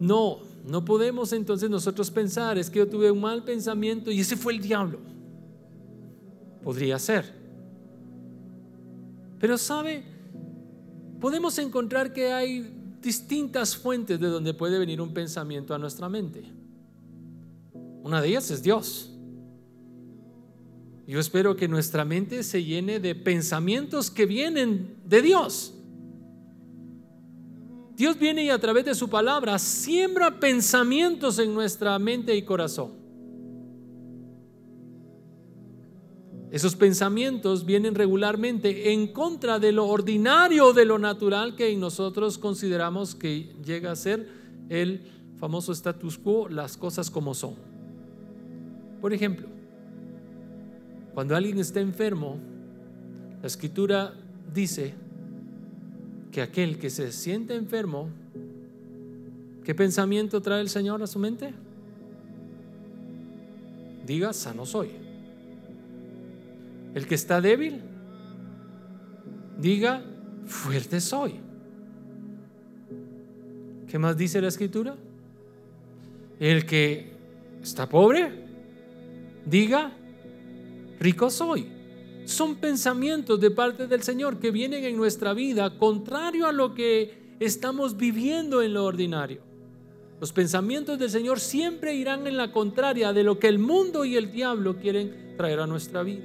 No, 0.00 0.38
no 0.66 0.84
podemos 0.84 1.32
entonces 1.32 1.70
nosotros 1.70 2.10
pensar, 2.10 2.58
es 2.58 2.70
que 2.70 2.78
yo 2.78 2.88
tuve 2.88 3.10
un 3.10 3.20
mal 3.20 3.44
pensamiento 3.44 4.10
y 4.10 4.20
ese 4.20 4.36
fue 4.36 4.54
el 4.54 4.60
diablo. 4.60 4.98
Podría 6.62 6.98
ser. 6.98 7.32
Pero 9.38 9.58
sabe, 9.58 10.02
podemos 11.20 11.58
encontrar 11.58 12.12
que 12.12 12.32
hay 12.32 12.72
distintas 13.02 13.76
fuentes 13.76 14.18
de 14.18 14.28
donde 14.28 14.54
puede 14.54 14.78
venir 14.78 15.00
un 15.00 15.12
pensamiento 15.12 15.74
a 15.74 15.78
nuestra 15.78 16.08
mente. 16.08 16.44
Una 18.06 18.22
de 18.22 18.28
ellas 18.28 18.52
es 18.52 18.62
Dios. 18.62 19.10
Yo 21.08 21.18
espero 21.18 21.56
que 21.56 21.66
nuestra 21.66 22.04
mente 22.04 22.44
se 22.44 22.62
llene 22.62 23.00
de 23.00 23.16
pensamientos 23.16 24.12
que 24.12 24.26
vienen 24.26 24.96
de 25.04 25.22
Dios. 25.22 25.74
Dios 27.96 28.16
viene 28.16 28.44
y 28.44 28.50
a 28.50 28.60
través 28.60 28.84
de 28.84 28.94
su 28.94 29.10
palabra 29.10 29.58
siembra 29.58 30.38
pensamientos 30.38 31.40
en 31.40 31.52
nuestra 31.52 31.98
mente 31.98 32.36
y 32.36 32.42
corazón. 32.42 32.92
Esos 36.52 36.76
pensamientos 36.76 37.66
vienen 37.66 37.96
regularmente 37.96 38.92
en 38.92 39.08
contra 39.12 39.58
de 39.58 39.72
lo 39.72 39.88
ordinario, 39.88 40.72
de 40.72 40.84
lo 40.84 41.00
natural 41.00 41.56
que 41.56 41.74
nosotros 41.74 42.38
consideramos 42.38 43.16
que 43.16 43.52
llega 43.64 43.90
a 43.90 43.96
ser 43.96 44.28
el 44.68 45.10
famoso 45.40 45.72
status 45.72 46.18
quo, 46.18 46.48
las 46.48 46.76
cosas 46.76 47.10
como 47.10 47.34
son. 47.34 47.75
Por 49.00 49.12
ejemplo, 49.12 49.46
cuando 51.14 51.34
alguien 51.34 51.58
está 51.58 51.80
enfermo, 51.80 52.38
la 53.40 53.46
escritura 53.46 54.14
dice 54.52 54.94
que 56.30 56.42
aquel 56.42 56.78
que 56.78 56.90
se 56.90 57.12
siente 57.12 57.54
enfermo, 57.54 58.08
¿qué 59.64 59.74
pensamiento 59.74 60.40
trae 60.42 60.60
el 60.60 60.68
Señor 60.68 61.02
a 61.02 61.06
su 61.06 61.18
mente? 61.18 61.54
Diga, 64.06 64.32
sano 64.32 64.66
soy. 64.66 64.90
El 66.94 67.06
que 67.06 67.14
está 67.14 67.40
débil, 67.40 67.80
diga, 69.58 70.02
fuerte 70.46 71.00
soy. 71.00 71.34
¿Qué 73.88 73.98
más 73.98 74.16
dice 74.16 74.40
la 74.40 74.48
escritura? 74.48 74.96
El 76.38 76.66
que 76.66 77.12
está 77.62 77.88
pobre, 77.88 78.45
diga, 79.46 79.92
rico 81.00 81.30
soy 81.30 81.76
son 82.26 82.56
pensamientos 82.56 83.40
de 83.40 83.50
parte 83.50 83.86
del 83.86 84.02
Señor 84.02 84.38
que 84.38 84.50
vienen 84.50 84.84
en 84.84 84.96
nuestra 84.96 85.32
vida 85.32 85.78
contrario 85.78 86.46
a 86.46 86.52
lo 86.52 86.74
que 86.74 87.36
estamos 87.40 87.96
viviendo 87.96 88.62
en 88.62 88.74
lo 88.74 88.84
ordinario. 88.84 89.42
Los 90.20 90.32
pensamientos 90.32 90.98
del 90.98 91.10
Señor 91.10 91.40
siempre 91.40 91.94
irán 91.94 92.26
en 92.26 92.36
la 92.36 92.50
contraria 92.50 93.12
de 93.12 93.22
lo 93.22 93.38
que 93.38 93.48
el 93.48 93.58
mundo 93.58 94.04
y 94.04 94.16
el 94.16 94.32
diablo 94.32 94.76
quieren 94.76 95.34
traer 95.36 95.60
a 95.60 95.66
nuestra 95.66 96.02
vida. 96.02 96.24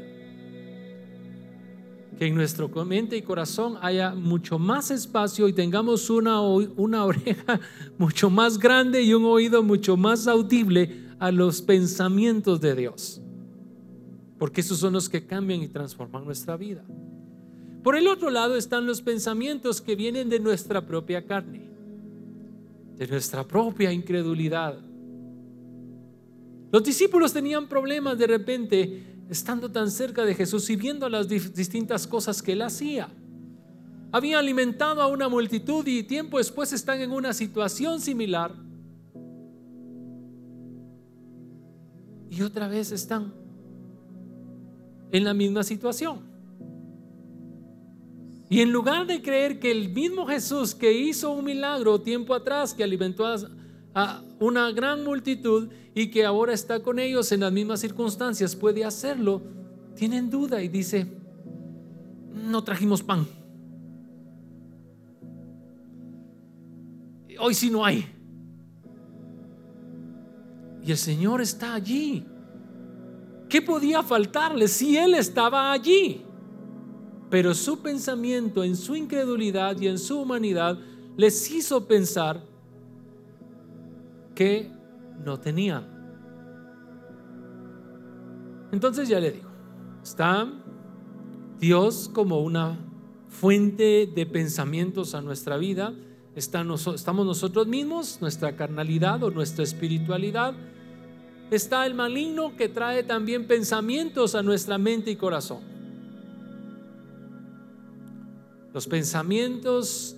Que 2.18 2.28
en 2.28 2.36
nuestro 2.36 2.70
mente 2.86 3.18
y 3.18 3.22
corazón 3.22 3.78
haya 3.82 4.16
mucho 4.16 4.58
más 4.58 4.92
espacio 4.92 5.48
y 5.48 5.54
tengamos 5.54 6.10
una, 6.10 6.42
una 6.42 7.06
oreja 7.06 7.60
mucho 7.98 8.30
más 8.30 8.58
grande 8.58 9.02
y 9.02 9.14
un 9.14 9.26
oído 9.26 9.62
mucho 9.62 9.98
más 9.98 10.28
audible 10.28 11.11
a 11.22 11.32
los 11.32 11.62
pensamientos 11.62 12.60
de 12.60 12.76
Dios 12.76 13.22
porque 14.42 14.62
esos 14.62 14.80
son 14.80 14.94
los 14.94 15.08
que 15.08 15.28
cambian 15.28 15.62
y 15.62 15.68
transforman 15.68 16.26
nuestra 16.26 16.58
vida. 16.58 16.84
Por 17.84 17.96
el 17.96 18.08
otro 18.08 18.32
lado 18.32 18.56
están 18.56 18.88
los 18.88 19.00
pensamientos 19.00 19.82
que 19.82 19.96
vienen 19.96 20.30
de 20.30 20.40
nuestra 20.40 20.84
propia 20.84 21.28
carne, 21.28 21.70
de 22.98 23.06
nuestra 23.06 23.48
propia 23.48 23.94
incredulidad. 23.94 24.80
Los 26.72 26.84
discípulos 26.84 27.34
tenían 27.34 27.70
problemas 27.70 28.18
de 28.18 28.26
repente 28.26 29.04
estando 29.30 29.72
tan 29.72 29.92
cerca 29.92 30.26
de 30.26 30.34
Jesús 30.34 30.68
y 30.72 30.76
viendo 30.76 31.08
las 31.08 31.30
distintas 31.30 32.08
cosas 32.08 32.42
que 32.42 32.54
él 32.54 32.64
hacía. 32.64 33.10
Habían 34.12 34.40
alimentado 34.40 35.04
a 35.04 35.08
una 35.08 35.30
multitud 35.30 35.86
y 35.86 36.02
tiempo 36.02 36.40
después 36.40 36.74
están 36.74 37.00
en 37.00 37.12
una 37.12 37.32
situación 37.34 38.02
similar. 38.02 38.56
Y 42.32 42.44
otra 42.44 42.70
vez 42.70 42.94
están 42.94 43.34
en 45.12 45.26
la 45.26 45.34
misma 45.34 45.64
situación. 45.64 46.22
Y 48.50 48.62
en 48.62 48.72
lugar 48.72 49.06
de 49.06 49.22
creer 49.22 49.60
que 49.60 49.70
el 49.70 49.90
mismo 49.90 50.26
Jesús 50.26 50.74
que 50.74 50.94
hizo 50.94 51.32
un 51.32 51.44
milagro 51.44 52.00
tiempo 52.00 52.34
atrás, 52.34 52.74
que 52.74 52.86
alimentó 52.86 53.26
a, 53.94 54.24
una 54.40 54.72
gran 54.72 55.04
multitud 55.04 55.68
y 55.94 56.10
que 56.10 56.26
ahora 56.26 56.54
está 56.54 56.82
con 56.82 57.00
ellos 57.00 57.30
en 57.34 57.42
las 57.42 57.52
mismas 57.52 57.82
circunstancias, 57.82 58.56
puede 58.56 58.86
hacerlo, 58.86 59.42
tienen 59.96 60.30
duda 60.30 60.64
y 60.64 60.70
dice, 60.70 61.06
no 62.34 62.64
trajimos 62.64 63.04
pan. 63.04 63.28
Hoy 67.38 67.54
sí 67.54 67.70
no 67.70 67.84
hay. 67.84 68.06
Y 70.84 70.92
el 70.92 70.98
Señor 70.98 71.42
está 71.42 71.74
allí. 71.74 72.26
¿Qué 73.48 73.62
podía 73.62 74.02
faltarle 74.02 74.68
si 74.68 74.98
Él 74.98 75.14
estaba 75.14 75.72
allí? 75.72 76.24
Pero 77.30 77.54
su 77.54 77.80
pensamiento 77.80 78.64
en 78.64 78.76
su 78.76 78.96
incredulidad 78.96 79.80
y 79.80 79.88
en 79.88 79.98
su 79.98 80.20
humanidad 80.20 80.78
les 81.18 81.52
hizo 81.52 81.86
pensar 81.88 82.42
que 84.34 84.72
no 85.24 85.40
tenían. 85.40 85.86
Entonces 88.72 89.08
ya 89.10 89.20
le 89.20 89.32
digo, 89.32 89.50
está 90.02 90.52
Dios 91.60 92.10
como 92.14 92.40
una 92.42 92.78
fuente 93.28 94.10
de 94.14 94.26
pensamientos 94.26 95.14
a 95.14 95.22
nuestra 95.22 95.58
vida, 95.58 95.94
estamos 96.36 96.86
nosotros 97.06 97.68
mismos, 97.68 98.20
nuestra 98.22 98.56
carnalidad 98.56 99.24
o 99.24 99.32
nuestra 99.32 99.64
espiritualidad, 99.64 100.54
está 101.52 101.86
el 101.86 101.94
maligno 101.94 102.56
que 102.56 102.70
trae 102.70 103.04
también 103.04 103.46
pensamientos 103.46 104.36
a 104.36 104.42
nuestra 104.42 104.78
mente 104.78 105.12
y 105.12 105.18
corazón. 105.18 105.60
Los 108.74 108.88
pensamientos 108.88 110.16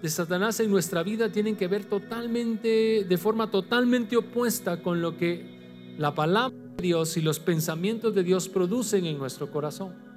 de 0.00 0.08
Satanás 0.08 0.60
en 0.60 0.70
nuestra 0.70 1.02
vida 1.02 1.30
tienen 1.30 1.56
que 1.56 1.68
ver 1.68 1.84
totalmente, 1.84 3.04
de 3.06 3.18
forma 3.18 3.50
totalmente 3.50 4.16
opuesta 4.16 4.82
con 4.82 5.02
lo 5.02 5.18
que 5.18 5.94
la 5.98 6.14
palabra 6.14 6.56
de 6.76 6.82
Dios 6.82 7.16
y 7.18 7.20
los 7.20 7.38
pensamientos 7.38 8.14
de 8.14 8.22
Dios 8.22 8.48
producen 8.48 9.04
en 9.04 9.18
nuestro 9.18 9.50
corazón. 9.50 10.07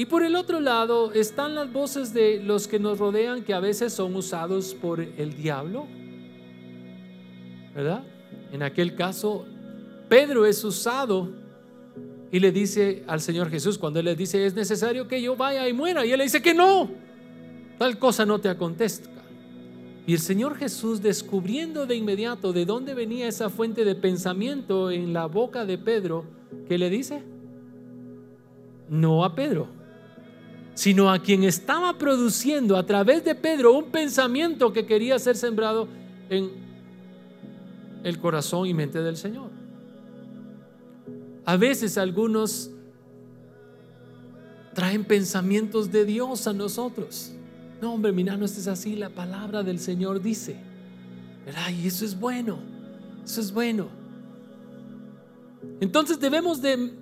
Y 0.00 0.06
por 0.06 0.22
el 0.22 0.34
otro 0.34 0.60
lado 0.60 1.12
están 1.12 1.54
las 1.54 1.70
voces 1.70 2.14
de 2.14 2.42
los 2.42 2.66
que 2.66 2.78
nos 2.78 2.98
rodean 2.98 3.44
que 3.44 3.52
a 3.52 3.60
veces 3.60 3.92
son 3.92 4.16
usados 4.16 4.72
por 4.72 4.98
el 4.98 5.36
diablo. 5.36 5.86
¿Verdad? 7.74 8.02
En 8.50 8.62
aquel 8.62 8.94
caso, 8.94 9.44
Pedro 10.08 10.46
es 10.46 10.64
usado 10.64 11.28
y 12.32 12.40
le 12.40 12.50
dice 12.50 13.04
al 13.08 13.20
Señor 13.20 13.50
Jesús, 13.50 13.76
cuando 13.76 13.98
Él 13.98 14.06
le 14.06 14.16
dice, 14.16 14.46
es 14.46 14.54
necesario 14.54 15.06
que 15.06 15.20
yo 15.20 15.36
vaya 15.36 15.68
y 15.68 15.74
muera, 15.74 16.06
y 16.06 16.12
Él 16.12 16.16
le 16.16 16.24
dice 16.24 16.40
que 16.40 16.54
no, 16.54 16.88
tal 17.76 17.98
cosa 17.98 18.24
no 18.24 18.38
te 18.38 18.48
acontezca. 18.48 19.10
Y 20.06 20.14
el 20.14 20.20
Señor 20.20 20.56
Jesús, 20.56 21.02
descubriendo 21.02 21.84
de 21.84 21.96
inmediato 21.96 22.54
de 22.54 22.64
dónde 22.64 22.94
venía 22.94 23.28
esa 23.28 23.50
fuente 23.50 23.84
de 23.84 23.94
pensamiento 23.94 24.90
en 24.90 25.12
la 25.12 25.26
boca 25.26 25.66
de 25.66 25.76
Pedro, 25.76 26.24
¿qué 26.68 26.78
le 26.78 26.88
dice? 26.88 27.22
No 28.88 29.26
a 29.26 29.34
Pedro, 29.34 29.78
sino 30.74 31.10
a 31.10 31.18
quien 31.18 31.44
estaba 31.44 31.98
produciendo 31.98 32.76
a 32.76 32.86
través 32.86 33.24
de 33.24 33.34
Pedro 33.34 33.72
un 33.72 33.86
pensamiento 33.86 34.72
que 34.72 34.86
quería 34.86 35.18
ser 35.18 35.36
sembrado 35.36 35.88
en 36.28 36.50
el 38.02 38.18
corazón 38.18 38.66
y 38.66 38.74
mente 38.74 39.02
del 39.02 39.16
Señor. 39.16 39.50
A 41.44 41.56
veces 41.56 41.98
algunos 41.98 42.70
traen 44.74 45.04
pensamientos 45.04 45.90
de 45.90 46.04
Dios 46.04 46.46
a 46.46 46.52
nosotros. 46.52 47.32
No, 47.80 47.94
hombre, 47.94 48.12
mira, 48.12 48.36
no 48.36 48.44
es 48.44 48.66
así. 48.66 48.94
La 48.94 49.10
palabra 49.10 49.62
del 49.62 49.78
Señor 49.78 50.22
dice. 50.22 50.56
Y 51.72 51.86
eso 51.86 52.04
es 52.04 52.18
bueno. 52.18 52.58
Eso 53.24 53.40
es 53.40 53.52
bueno. 53.52 53.88
Entonces 55.80 56.20
debemos 56.20 56.62
de 56.62 56.92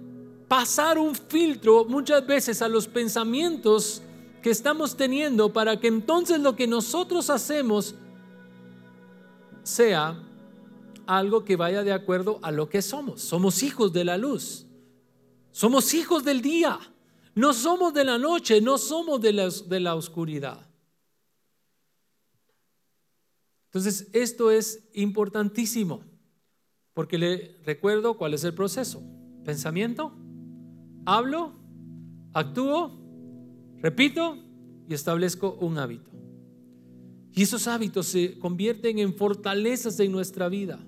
pasar 0.49 0.99
un 0.99 1.15
filtro 1.15 1.85
muchas 1.85 2.27
veces 2.27 2.63
a 2.63 2.69
los 2.69 2.89
pensamientos 2.89 4.03
que 4.43 4.51
estamos 4.51 4.97
teniendo 4.97 5.53
para 5.53 5.79
que 5.79 5.89
entonces 5.89 6.41
lo 6.41 6.57
que 6.57 6.67
nosotros 6.67 7.29
hacemos 7.29 7.95
sea 9.63 10.19
algo 11.07 11.45
que 11.45 11.57
vaya 11.57 11.83
de 11.83 11.93
acuerdo 11.93 12.39
a 12.43 12.51
lo 12.51 12.69
que 12.69 12.83
somos. 12.83 13.21
Somos 13.21 13.63
hijos 13.63 13.93
de 13.93 14.05
la 14.05 14.17
luz. 14.17 14.67
Somos 15.53 15.93
hijos 15.95 16.25
del 16.25 16.41
día. 16.41 16.79
No 17.35 17.53
somos 17.53 17.95
de 17.95 18.05
la 18.05 18.19
noche, 18.19 18.61
no 18.61 18.79
somos 18.79 19.21
de 19.21 19.33
la, 19.33 19.95
oscuridad. 19.95 20.67
Entonces, 23.67 24.09
esto 24.13 24.51
es 24.51 24.89
importantísimo, 24.95 26.03
porque 26.95 27.17
le 27.17 27.61
recuerdo 27.65 28.17
cuál 28.17 28.35
es 28.35 28.43
el 28.43 28.55
proceso. 28.55 29.03
Pensamiento, 29.45 30.13
hablo, 31.17 31.53
actúo, 32.33 32.91
repito 33.79 34.37
y 34.89 34.95
establezco 34.95 35.57
un 35.61 35.79
hábito. 35.79 36.11
Y 37.33 37.43
esos 37.43 37.67
hábitos 37.69 38.07
se 38.07 38.39
convierten 38.39 38.99
en 38.99 39.15
fortalezas 39.15 39.99
en 40.01 40.13
nuestra 40.13 40.49
vida. 40.49 40.79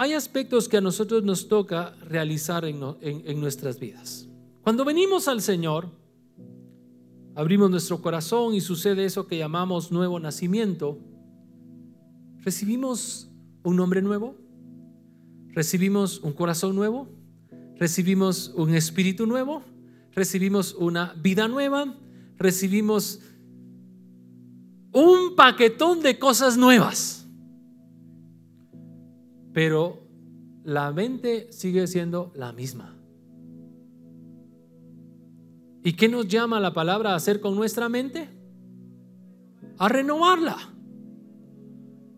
hay 0.00 0.12
aspectos 0.12 0.68
que 0.68 0.76
a 0.76 0.80
nosotros 0.80 1.24
nos 1.24 1.48
toca 1.48 1.92
realizar 2.02 2.64
en, 2.64 3.40
nuestras 3.40 3.80
vidas. 3.80 4.28
Cuando 4.62 4.84
venimos 4.84 5.26
al 5.26 5.42
Señor, 5.42 5.90
abrimos 7.34 7.68
nuestro 7.68 8.00
corazón 8.00 8.54
y 8.54 8.60
sucede 8.60 9.04
eso 9.04 9.26
que 9.26 9.36
llamamos 9.36 9.90
nuevo 9.90 10.20
nacimiento, 10.20 10.98
recibimos 12.44 13.28
un 13.64 13.74
nombre 13.74 14.00
nuevo, 14.00 14.36
recibimos 15.52 16.20
un 16.20 16.32
corazón 16.32 16.74
nuevo, 16.74 17.08
recibimos 17.76 18.52
un 18.56 18.74
espíritu 18.74 19.26
nuevo, 19.26 19.62
recibimos 20.14 20.74
una 20.74 21.14
vida 21.14 21.48
nueva, 21.48 21.94
recibimos 22.36 23.20
un 24.92 25.36
paquetón 25.36 26.00
de 26.00 26.18
cosas 26.18 26.56
nuevas 26.56 27.18
pero 29.58 29.98
la 30.62 30.92
mente 30.92 31.52
sigue 31.52 31.88
siendo 31.88 32.30
la 32.36 32.52
misma. 32.52 32.94
¿Y 35.82 35.94
qué 35.94 36.08
nos 36.08 36.28
llama 36.28 36.60
la 36.60 36.72
palabra 36.72 37.10
a 37.10 37.16
hacer 37.16 37.40
con 37.40 37.56
nuestra 37.56 37.88
mente? 37.88 38.28
A 39.78 39.88
renovarla. 39.88 40.56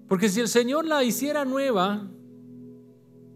Porque 0.06 0.28
si 0.28 0.40
el 0.40 0.48
Señor 0.48 0.84
la 0.84 1.02
hiciera 1.02 1.46
nueva, 1.46 2.10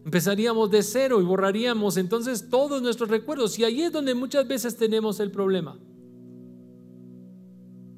empezaríamos 0.05 0.69
de 0.69 0.83
cero 0.83 1.19
y 1.19 1.25
borraríamos 1.25 1.97
entonces 1.97 2.47
todos 2.49 2.81
nuestros 2.81 3.09
recuerdos. 3.09 3.57
Y 3.57 3.63
ahí 3.63 3.81
es 3.81 3.91
donde 3.91 4.13
muchas 4.13 4.47
veces 4.47 4.77
tenemos 4.77 5.19
el 5.19 5.31
problema. 5.31 5.77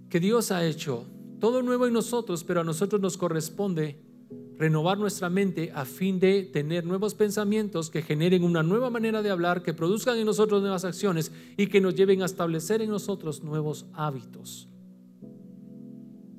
Que 0.10 0.22
Dios 0.22 0.52
ha 0.52 0.66
hecho 0.66 1.06
todo 1.40 1.62
nuevo 1.62 1.86
en 1.86 1.94
nosotros, 1.94 2.46
pero 2.46 2.62
a 2.62 2.64
nosotros 2.64 3.02
nos 3.02 3.18
corresponde 3.18 4.02
renovar 4.58 4.98
nuestra 4.98 5.30
mente 5.30 5.72
a 5.76 5.86
fin 5.86 6.20
de 6.20 6.44
tener 6.44 6.86
nuevos 6.86 7.14
pensamientos 7.14 7.90
que 7.92 8.02
generen 8.02 8.44
una 8.44 8.64
nueva 8.64 8.90
manera 8.90 9.22
de 9.22 9.30
hablar, 9.30 9.62
que 9.62 9.74
produzcan 9.74 10.18
en 10.18 10.26
nosotros 10.26 10.62
nuevas 10.62 10.86
acciones 10.86 11.32
y 11.58 11.68
que 11.68 11.82
nos 11.82 11.94
lleven 11.94 12.22
a 12.22 12.26
establecer 12.26 12.82
en 12.82 12.90
nosotros 12.90 13.44
nuevos 13.44 13.86
hábitos. 13.94 14.70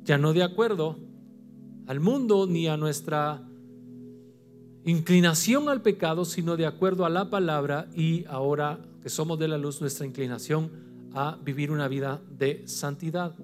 Ya 0.03 0.17
no 0.17 0.33
de 0.33 0.43
acuerdo 0.43 0.97
al 1.87 2.01
mundo 2.01 2.47
ni 2.49 2.67
a 2.67 2.77
nuestra 2.77 3.48
inclinación 4.85 5.69
al 5.69 5.83
pecado, 5.83 6.25
sino 6.25 6.57
de 6.57 6.67
acuerdo 6.67 7.05
a 7.05 7.11
la 7.11 7.31
palabra 7.31 7.89
y 7.95 8.25
ahora 8.27 8.81
que 9.03 9.09
somos 9.09 9.39
de 9.39 9.49
la 9.49 9.59
luz, 9.59 9.81
nuestra 9.81 10.07
inclinación 10.07 10.71
a 11.15 11.39
vivir 11.43 11.71
una 11.71 11.89
vida 11.89 12.21
de 12.31 12.67
santidad. 12.67 13.35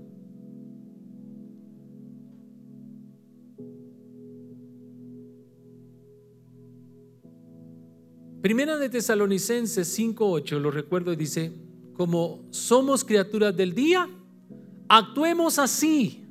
Primera 8.44 8.76
de 8.76 8.90
Tesalonicenses 8.90 9.98
5.8, 9.98 10.58
lo 10.58 10.70
recuerdo 10.70 11.16
dice, 11.16 11.50
como 11.94 12.44
somos 12.50 13.02
criaturas 13.02 13.56
del 13.56 13.74
día, 13.74 14.06
actuemos 14.86 15.58
así. 15.58 16.23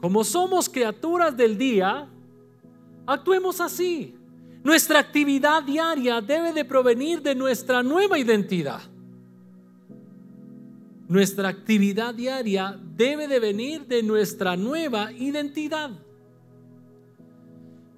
Como 0.00 0.22
somos 0.24 0.68
criaturas 0.68 1.36
del 1.36 1.58
día, 1.58 2.08
actuemos 3.06 3.60
así. 3.60 4.14
Nuestra 4.62 4.98
actividad 4.98 5.62
diaria 5.62 6.20
debe 6.20 6.52
de 6.52 6.64
provenir 6.64 7.22
de 7.22 7.34
nuestra 7.34 7.82
nueva 7.82 8.18
identidad. 8.18 8.80
Nuestra 11.08 11.48
actividad 11.48 12.14
diaria 12.14 12.78
debe 12.96 13.26
de 13.26 13.40
venir 13.40 13.86
de 13.86 14.02
nuestra 14.02 14.56
nueva 14.56 15.10
identidad. 15.12 15.90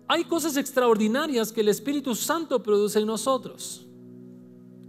Hay 0.06 0.24
cosas 0.24 0.56
extraordinarias 0.56 1.52
que 1.52 1.60
el 1.60 1.68
Espíritu 1.68 2.14
Santo 2.14 2.62
produce 2.62 2.98
en 2.98 3.06
nosotros. 3.06 3.86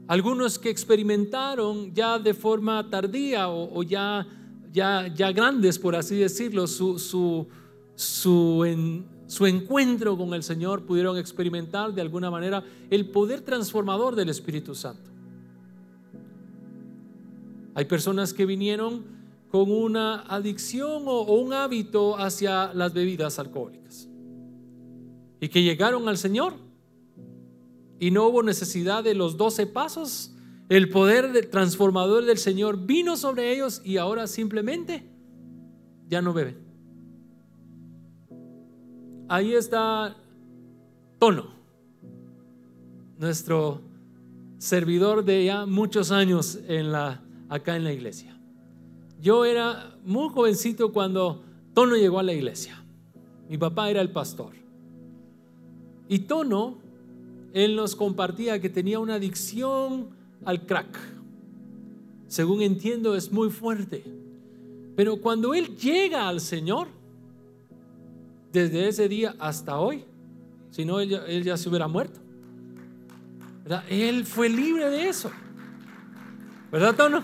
Algunos 0.07 0.59
que 0.59 0.69
experimentaron 0.69 1.93
ya 1.93 2.19
de 2.19 2.33
forma 2.33 2.89
tardía 2.89 3.47
o, 3.49 3.81
ya, 3.83 4.27
ya, 4.71 5.31
grandes, 5.31 5.79
por 5.79 5.95
así 5.95 6.15
decirlo, 6.15 6.67
su, 6.67 6.97
su, 6.99 7.47
su, 7.95 9.03
su 9.27 9.45
encuentro 9.45 10.17
con 10.17 10.33
el 10.33 10.43
Señor, 10.43 10.85
pudieron 10.85 11.17
experimentar 11.17 11.93
de 11.93 12.01
alguna 12.01 12.31
manera 12.31 12.63
el 12.89 13.09
poder 13.09 13.41
transformador 13.41 14.15
del 14.15 14.29
Espíritu 14.29 14.75
Santo. 14.75 15.11
Hay 17.73 17.85
personas 17.85 18.33
que 18.33 18.45
vinieron 18.45 19.03
con 19.51 19.69
una 19.69 20.21
adicción 20.21 21.03
o, 21.05 21.23
un 21.23 21.53
hábito 21.53 22.17
hacia 22.17 22.73
las 22.73 22.93
bebidas 22.93 23.37
alcohólicas 23.37 24.07
y 25.39 25.49
que 25.49 25.61
llegaron 25.61 26.07
al 26.07 26.17
Señor 26.17 26.53
y 27.99 28.11
no 28.11 28.27
hubo 28.27 28.43
necesidad 28.43 29.03
de 29.03 29.13
los 29.13 29.37
doce 29.37 29.67
pasos. 29.67 30.31
El 30.71 30.87
poder 30.87 31.47
transformador 31.47 32.23
del 32.23 32.37
Señor 32.37 32.85
vino 32.85 33.17
sobre 33.17 33.53
ellos 33.53 33.81
y 33.83 33.97
ahora 33.97 34.25
simplemente 34.25 35.03
ya 36.07 36.21
no 36.21 36.31
beben. 36.31 36.59
Ahí 39.27 39.53
está 39.53 40.15
Tono, 41.19 41.49
nuestro 43.17 43.81
servidor 44.59 45.25
de 45.25 45.43
ya 45.43 45.65
muchos 45.65 46.09
años 46.09 46.59
en 46.69 46.93
la, 46.93 47.21
acá 47.49 47.75
en 47.75 47.83
la 47.83 47.91
iglesia. 47.91 48.39
Yo 49.19 49.43
era 49.43 49.97
muy 50.05 50.29
jovencito 50.29 50.93
cuando 50.93 51.43
Tono 51.73 51.97
llegó 51.97 52.19
a 52.19 52.23
la 52.23 52.31
iglesia. 52.31 52.81
Mi 53.49 53.57
papá 53.57 53.89
era 53.89 53.99
el 53.99 54.11
pastor. 54.13 54.53
Y 56.07 56.19
Tono, 56.19 56.77
él 57.51 57.75
nos 57.75 57.93
compartía 57.93 58.61
que 58.61 58.69
tenía 58.69 59.01
una 59.01 59.15
adicción 59.15 60.20
al 60.45 60.65
crack. 60.65 60.97
Según 62.27 62.61
entiendo, 62.61 63.15
es 63.15 63.31
muy 63.31 63.49
fuerte. 63.49 64.03
Pero 64.95 65.17
cuando 65.17 65.53
él 65.53 65.77
llega 65.77 66.27
al 66.27 66.39
Señor, 66.39 66.87
desde 68.51 68.87
ese 68.87 69.07
día 69.07 69.35
hasta 69.39 69.77
hoy, 69.77 70.05
si 70.71 70.85
no, 70.85 70.99
él 70.99 71.43
ya, 71.43 71.57
se 71.57 71.69
hubiera 71.69 71.87
muerto. 71.87 72.19
Él 73.89 74.25
fue 74.25 74.49
libre 74.49 74.89
de 74.89 75.09
eso. 75.09 75.31
¿Verdad, 76.71 76.95
Tono? 76.95 77.23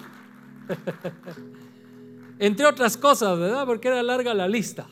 Entre 2.39 2.65
otras 2.65 2.97
cosas, 2.97 3.37
¿verdad? 3.39 3.65
Porque 3.65 3.87
era 3.87 4.03
larga 4.03 4.33
la 4.33 4.47
lista. 4.47 4.87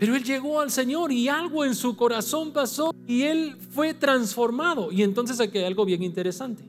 Pero 0.00 0.16
él 0.16 0.24
llegó 0.24 0.62
al 0.62 0.70
Señor 0.70 1.12
y 1.12 1.28
algo 1.28 1.62
en 1.62 1.74
su 1.74 1.94
corazón 1.94 2.54
pasó 2.54 2.94
y 3.06 3.20
él 3.24 3.58
fue 3.58 3.92
transformado. 3.92 4.90
Y 4.90 5.02
entonces 5.02 5.38
aquí 5.40 5.58
hay 5.58 5.64
algo 5.64 5.84
bien 5.84 6.02
interesante. 6.02 6.62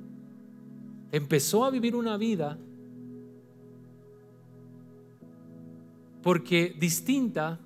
Empezó 1.13 1.63
a 1.63 1.69
vivir 1.69 1.95
una 1.95 2.17
vida 2.17 2.57
porque 6.21 6.75
distinta 6.77 7.57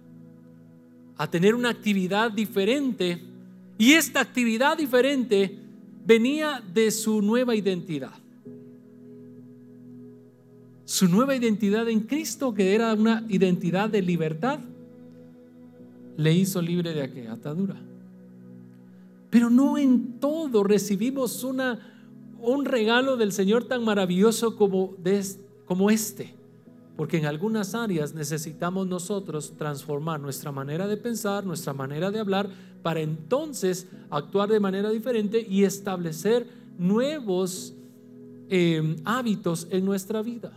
a 1.18 1.32
tener 1.32 1.56
una 1.56 1.72
actividad 1.72 2.30
diferente 2.30 3.20
y 3.80 3.94
esta 3.94 4.20
actividad 4.20 4.78
diferente 4.78 5.58
venía 6.06 6.62
de 6.76 6.92
su 6.92 7.24
nueva 7.24 7.56
identidad. 7.56 8.14
Su 10.86 11.08
nueva 11.08 11.36
identidad 11.36 11.90
en 11.90 12.02
Cristo, 12.02 12.54
que 12.54 12.76
era 12.76 12.94
una 12.94 13.26
identidad 13.30 13.90
de 13.90 14.04
libertad, 14.04 14.60
le 16.18 16.34
hizo 16.34 16.62
libre 16.62 16.94
de 16.94 17.04
aquella 17.04 17.34
atadura. 17.34 17.76
Pero 19.30 19.50
no 19.50 19.78
en 19.78 20.20
todo 20.20 20.64
recibimos 20.64 21.44
una, 21.44 21.80
un 22.42 22.66
regalo 22.66 23.18
del 23.18 23.32
Señor 23.32 23.66
tan 23.66 23.84
maravilloso 23.84 24.56
como, 24.56 24.96
como 25.66 25.90
este. 25.90 26.34
Porque 26.96 27.18
en 27.18 27.26
algunas 27.26 27.76
áreas 27.76 28.14
necesitamos 28.14 28.88
nosotros 28.88 29.54
transformar 29.58 30.22
nuestra 30.22 30.52
manera 30.52 30.88
de 30.88 30.96
pensar, 30.96 31.46
nuestra 31.46 31.74
manera 31.74 32.12
de 32.12 32.20
hablar, 32.20 32.50
para 32.82 33.02
entonces 33.02 33.88
actuar 34.10 34.50
de 34.50 34.60
manera 34.60 34.90
diferente 34.90 35.46
y 35.50 35.64
establecer 35.64 36.48
nuevos 36.78 37.74
eh, 38.50 38.96
hábitos 39.04 39.68
en 39.72 39.84
nuestra 39.84 40.22
vida. 40.22 40.54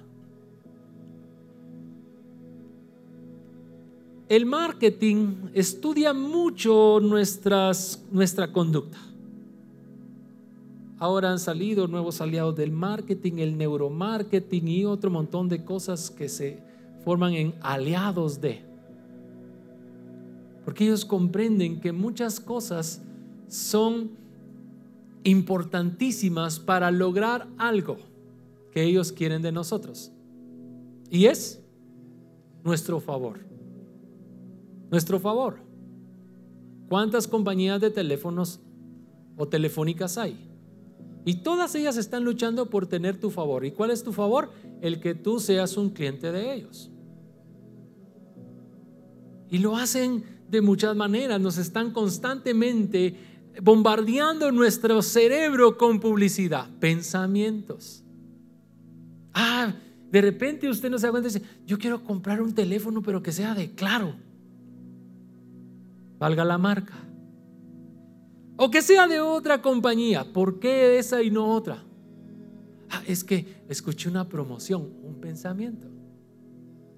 El 4.29 4.45
marketing 4.45 5.49
estudia 5.55 6.13
mucho 6.13 7.01
nuestra 7.01 8.53
conducta. 8.53 8.99
Ahora 10.99 11.31
han 11.31 11.39
salido 11.39 11.89
nuevos 11.89 12.21
aliados 12.21 12.55
del 12.55 12.71
marketing, 12.71 13.39
el 13.39 13.57
neuromarketing 13.57 14.69
y 14.69 14.85
otro 14.85 15.11
montón 15.11 15.49
de 15.49 15.65
cosas 15.65 16.11
que 16.11 16.29
se 16.29 16.59
forman 17.05 17.33
en 17.33 17.55
aliados 17.63 18.39
de. 18.39 18.61
Porque 20.63 20.85
ellos 20.85 21.07
comprenden 21.07 21.81
que 21.81 21.93
muchas 21.93 22.39
cosas 22.39 23.01
son 23.49 24.11
importantísimas 25.25 26.59
para 26.59 26.91
lograr 26.91 27.49
algo 27.57 27.97
que 28.73 28.83
ellos 28.83 29.11
quieren 29.11 29.41
de 29.41 29.53
nosotros. 29.53 30.13
Y 31.11 31.25
es 31.27 31.63
nuestro 32.63 33.01
favor 33.01 33.48
nuestro 34.91 35.19
favor. 35.19 35.61
¿Cuántas 36.89 37.27
compañías 37.27 37.81
de 37.81 37.91
teléfonos 37.91 38.61
o 39.37 39.47
telefónicas 39.47 40.17
hay? 40.17 40.49
Y 41.25 41.43
todas 41.43 41.75
ellas 41.75 41.97
están 41.97 42.25
luchando 42.25 42.71
por 42.71 42.87
tener 42.87 43.21
tu 43.21 43.31
favor. 43.31 43.67
¿Y 43.67 43.73
cuál 43.73 43.91
es 43.91 44.03
tu 44.03 44.13
favor? 44.13 44.51
El 44.81 45.01
que 45.01 45.15
tú 45.15 45.41
seas 45.41 45.77
un 45.77 45.91
cliente 45.91 46.33
de 46.33 46.55
ellos. 46.55 46.91
Y 49.51 49.59
lo 49.59 49.77
hacen 49.77 50.25
de 50.49 50.63
muchas 50.63 50.97
maneras. 50.97 51.41
Nos 51.41 51.59
están 51.59 51.93
constantemente 51.93 53.15
bombardeando 53.61 54.53
nuestro 54.53 55.03
cerebro 55.03 55.77
con 55.77 56.01
publicidad, 56.01 56.71
pensamientos. 56.79 58.05
Ah, 59.35 59.75
de 60.11 60.23
repente 60.23 60.69
usted 60.69 60.89
no 60.89 60.99
se 60.99 61.07
da 61.07 61.11
cuenta 61.11 61.29
y 61.29 61.33
dice, 61.33 61.47
yo 61.67 61.79
quiero 61.79 62.03
comprar 62.03 62.41
un 62.41 62.55
teléfono 62.55 63.03
pero 63.03 63.23
que 63.23 63.33
sea 63.33 63.55
de 63.55 63.73
claro 63.75 64.15
valga 66.19 66.45
la 66.45 66.59
marca. 66.59 66.95
O 68.57 68.71
que 68.71 68.83
sea 68.83 69.07
de 69.07 69.21
otra 69.21 69.63
compañía. 69.63 70.33
¿Por 70.33 70.59
qué 70.59 70.99
esa 70.99 71.23
y 71.23 71.31
no 71.31 71.55
otra? 71.55 71.85
Ah, 72.91 73.03
es 73.07 73.23
que 73.23 73.63
escuché 73.69 74.09
una 74.09 74.29
promoción, 74.29 74.91
un 75.03 75.21
pensamiento. 75.21 75.87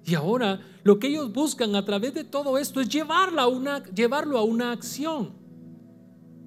Y 0.03 0.15
ahora 0.15 0.59
lo 0.83 0.97
que 0.97 1.07
ellos 1.07 1.31
buscan 1.31 1.75
a 1.75 1.85
través 1.85 2.13
de 2.13 2.23
todo 2.23 2.57
esto 2.57 2.81
es 2.81 2.89
llevarlo 2.89 3.39
a 3.39 3.47
una, 3.47 3.83
llevarlo 3.83 4.37
a 4.37 4.43
una 4.43 4.71
acción. 4.71 5.33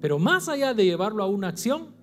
Pero 0.01 0.19
más 0.19 0.49
allá 0.49 0.73
de 0.73 0.83
llevarlo 0.83 1.23
a 1.23 1.27
una 1.27 1.47
acción, 1.47 1.95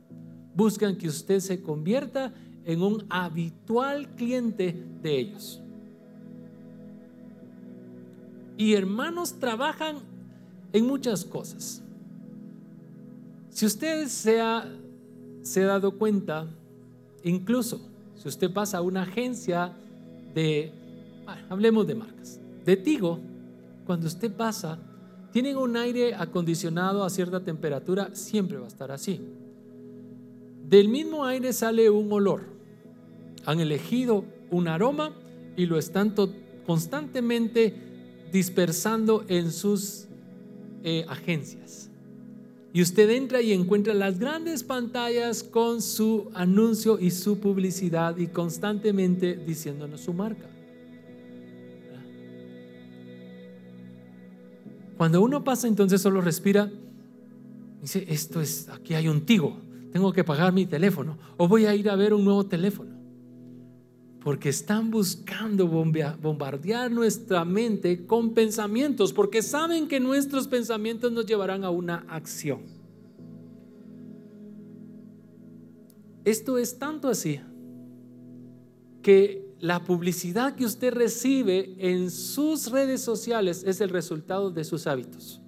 buscan 0.55 0.97
que 0.97 1.09
usted 1.09 1.41
se 1.41 1.61
convierta 1.61 2.33
en 2.65 2.83
un 2.83 3.05
habitual 3.11 4.15
cliente 4.15 4.75
de 5.03 5.19
ellos. 5.19 5.61
Y 8.57 8.75
hermanos 8.75 9.39
trabajan 9.39 10.12
en 10.73 10.87
muchas 10.87 11.25
cosas. 11.25 11.83
Si 13.51 13.67
usted 13.67 14.09
se 14.09 14.41
ha, 14.41 14.67
se 15.43 15.63
dado 15.63 15.99
cuenta, 15.99 16.47
incluso 17.23 17.81
si 18.17 18.29
usted 18.29 18.53
pasa 18.53 18.79
a 18.79 18.83
una 18.83 19.03
agencia 19.03 19.73
de, 20.35 20.73
hablemos 21.49 21.87
de 21.87 21.95
marcas, 21.95 22.41
de 22.65 22.77
Tigo, 22.77 23.19
cuando 23.85 24.07
usted 24.07 24.33
pasa, 24.33 24.79
tienen 25.33 25.57
un 25.57 25.77
aire 25.77 26.15
acondicionado 26.15 27.05
a 27.05 27.11
cierta 27.11 27.41
temperatura, 27.41 28.15
siempre 28.15 28.59
va 28.59 28.65
a 28.65 28.69
estar 28.69 28.91
así. 28.91 29.21
Del 30.69 30.89
mismo 30.89 31.25
aire 31.25 31.53
sale 31.53 31.91
un 31.91 32.11
olor. 32.13 32.45
Han 33.45 33.61
elegido 33.61 34.25
un 34.51 34.69
aroma 34.69 35.13
y 35.57 35.67
lo 35.67 35.79
están 35.79 36.15
constantemente 36.65 37.75
dispersando 38.33 39.25
en 39.29 39.51
sus 39.51 40.07
eh, 40.85 41.05
agencias. 41.09 41.91
Y 42.73 42.81
usted 42.81 43.11
entra 43.11 43.43
y 43.43 43.53
encuentra 43.53 43.93
las 43.93 44.19
grandes 44.19 44.65
pantallas 44.65 45.43
con 45.43 45.83
su 45.83 46.31
anuncio 46.35 46.99
y 46.99 47.11
su 47.11 47.39
publicidad 47.39 48.17
y 48.17 48.29
constantemente 48.29 49.37
diciéndonos 49.37 50.01
su 50.01 50.15
marca. 50.15 50.49
Cuando 54.97 55.21
uno 55.21 55.45
pasa 55.45 55.69
entonces 55.69 56.01
solo 56.01 56.21
respira, 56.21 56.71
dice, 57.81 58.07
esto 58.09 58.41
es, 58.41 58.69
aquí 58.69 58.95
hay 58.95 59.09
un 59.09 59.27
tigo, 59.27 59.59
tengo 59.93 60.13
que 60.13 60.25
pagar 60.25 60.53
mi 60.53 60.65
teléfono 60.65 61.19
o 61.37 61.49
voy 61.49 61.67
a 61.67 61.75
ir 61.75 61.91
a 61.91 61.97
ver 61.97 62.15
un 62.15 62.25
nuevo 62.25 62.47
teléfono 62.47 63.02
porque 64.23 64.51
están 64.51 64.91
buscando 64.91 65.67
bombardear 65.67 66.91
nuestra 66.91 67.45
mente 67.45 68.07
con 68.07 68.35
pensamientos, 68.35 69.13
porque 69.13 69.43
saben 69.43 69.89
que 69.89 69.99
nuestros 69.99 70.47
pensamientos 70.47 71.11
nos 71.11 71.27
llevarán 71.27 71.65
a 71.65 71.71
una 71.71 72.05
acción. 72.09 72.61
Esto 76.25 76.57
es 76.57 76.79
tanto 76.79 77.09
así 77.09 77.41
que 79.03 79.57
la 79.59 79.83
publicidad 79.83 80.55
que 80.55 80.67
usted 80.67 80.93
recibe 80.95 81.75
en 81.79 82.09
sus 82.09 82.71
redes 82.71 83.01
sociales 83.01 83.65
es 83.67 83.81
el 83.81 83.89
resultado 83.89 84.53
de 84.53 84.63
sus 84.63 84.87
hábitos. 84.87 85.41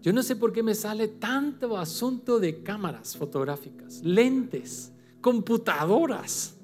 Yo 0.00 0.14
no 0.14 0.22
sé 0.22 0.34
por 0.34 0.54
qué 0.54 0.62
me 0.62 0.74
sale 0.74 1.08
tanto 1.08 1.76
asunto 1.76 2.40
de 2.40 2.62
cámaras 2.62 3.16
fotográficas, 3.18 4.00
lentes, 4.02 4.92
computadoras. 5.20 6.54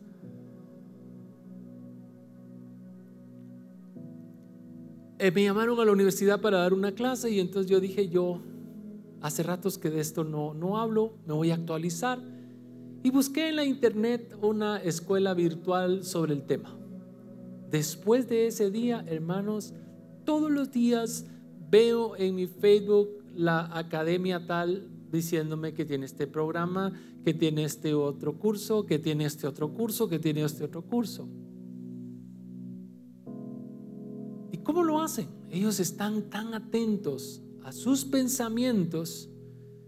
Eh, 5.18 5.30
me 5.30 5.44
llamaron 5.44 5.78
a 5.80 5.84
la 5.84 5.92
universidad 5.92 6.40
para 6.40 6.58
dar 6.58 6.74
una 6.74 6.92
clase 6.92 7.30
y 7.30 7.40
entonces 7.40 7.70
yo 7.70 7.80
dije, 7.80 8.08
yo 8.08 8.40
hace 9.22 9.42
ratos 9.42 9.78
que 9.78 9.88
de 9.90 10.00
esto 10.00 10.24
no, 10.24 10.52
no 10.54 10.78
hablo, 10.78 11.14
me 11.26 11.32
voy 11.32 11.50
a 11.50 11.54
actualizar. 11.54 12.20
Y 13.02 13.10
busqué 13.10 13.48
en 13.48 13.56
la 13.56 13.64
internet 13.64 14.36
una 14.42 14.82
escuela 14.82 15.34
virtual 15.34 16.04
sobre 16.04 16.34
el 16.34 16.42
tema. 16.42 16.76
Después 17.70 18.28
de 18.28 18.46
ese 18.46 18.70
día, 18.70 19.04
hermanos, 19.06 19.72
todos 20.24 20.50
los 20.50 20.72
días 20.72 21.26
veo 21.70 22.16
en 22.16 22.34
mi 22.34 22.46
Facebook 22.46 23.08
la 23.34 23.76
academia 23.76 24.46
tal 24.46 24.88
diciéndome 25.14 25.72
que 25.72 25.84
tiene 25.86 26.04
este 26.04 26.26
programa, 26.26 26.92
que 27.24 27.32
tiene 27.32 27.64
este 27.64 27.94
otro 27.94 28.38
curso, 28.38 28.84
que 28.84 28.98
tiene 28.98 29.24
este 29.24 29.46
otro 29.46 29.72
curso, 29.72 30.08
que 30.08 30.18
tiene 30.18 30.42
este 30.42 30.64
otro 30.64 30.82
curso. 30.82 31.28
¿Y 34.52 34.58
cómo 34.58 34.82
lo 34.82 35.00
hacen? 35.00 35.28
Ellos 35.50 35.80
están 35.80 36.28
tan 36.28 36.52
atentos 36.52 37.42
a 37.62 37.72
sus 37.72 38.04
pensamientos 38.04 39.30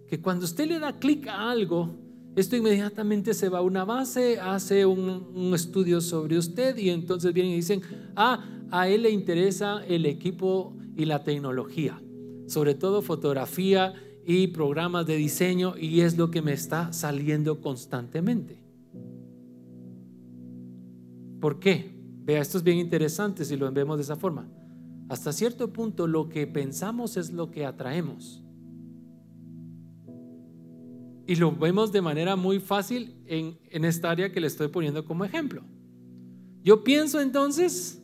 que 0.08 0.22
cuando 0.22 0.44
usted 0.44 0.66
le 0.66 0.78
da 0.78 0.98
clic 0.98 1.26
a 1.26 1.50
algo, 1.50 1.94
esto 2.36 2.56
inmediatamente 2.56 3.34
se 3.34 3.48
va 3.48 3.58
a 3.58 3.62
una 3.62 3.84
base, 3.84 4.40
hace 4.40 4.86
un, 4.86 5.52
estudio 5.54 6.00
sobre 6.00 6.38
usted 6.38 6.76
y 6.78 6.90
entonces 6.90 7.32
vienen 7.32 7.52
y 7.52 7.56
dicen, 7.56 7.82
ah, 8.14 8.44
a 8.70 8.88
él 8.88 9.02
le 9.02 9.10
interesa 9.10 9.84
el 9.86 10.06
equipo 10.06 10.76
y 10.96 11.04
la 11.04 11.22
tecnología 11.24 12.00
sobre 12.46 12.74
todo 12.74 13.02
fotografía 13.02 13.94
y 14.28 14.48
programas 14.48 15.06
de 15.06 15.16
diseño 15.16 15.78
y 15.78 16.00
es 16.00 16.18
lo 16.18 16.32
que 16.32 16.42
me 16.42 16.52
está 16.52 16.92
saliendo 16.92 17.60
constantemente. 17.60 18.58
¿Por 21.40 21.60
qué? 21.60 21.94
Vea, 22.24 22.42
esto 22.42 22.58
es 22.58 22.64
bien 22.64 22.78
interesante 22.78 23.44
si 23.44 23.56
lo 23.56 23.70
vemos 23.70 23.98
de 23.98 24.02
esa 24.02 24.16
forma. 24.16 24.48
Hasta 25.08 25.32
cierto 25.32 25.72
punto 25.72 26.08
lo 26.08 26.28
que 26.28 26.48
pensamos 26.48 27.16
es 27.16 27.32
lo 27.32 27.52
que 27.52 27.64
atraemos. 27.64 28.42
Y 31.28 31.36
lo 31.36 31.52
vemos 31.52 31.92
de 31.92 32.02
manera 32.02 32.34
muy 32.34 32.58
fácil 32.58 33.14
en, 33.26 33.56
en 33.70 33.84
esta 33.84 34.10
área 34.10 34.32
que 34.32 34.40
le 34.40 34.48
estoy 34.48 34.66
poniendo 34.66 35.04
como 35.04 35.24
ejemplo. 35.24 35.62
Yo 36.64 36.82
pienso 36.82 37.20
entonces 37.20 38.02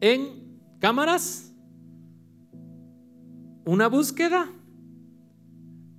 en 0.00 0.60
cámaras, 0.78 1.52
una 3.64 3.88
búsqueda 3.88 4.48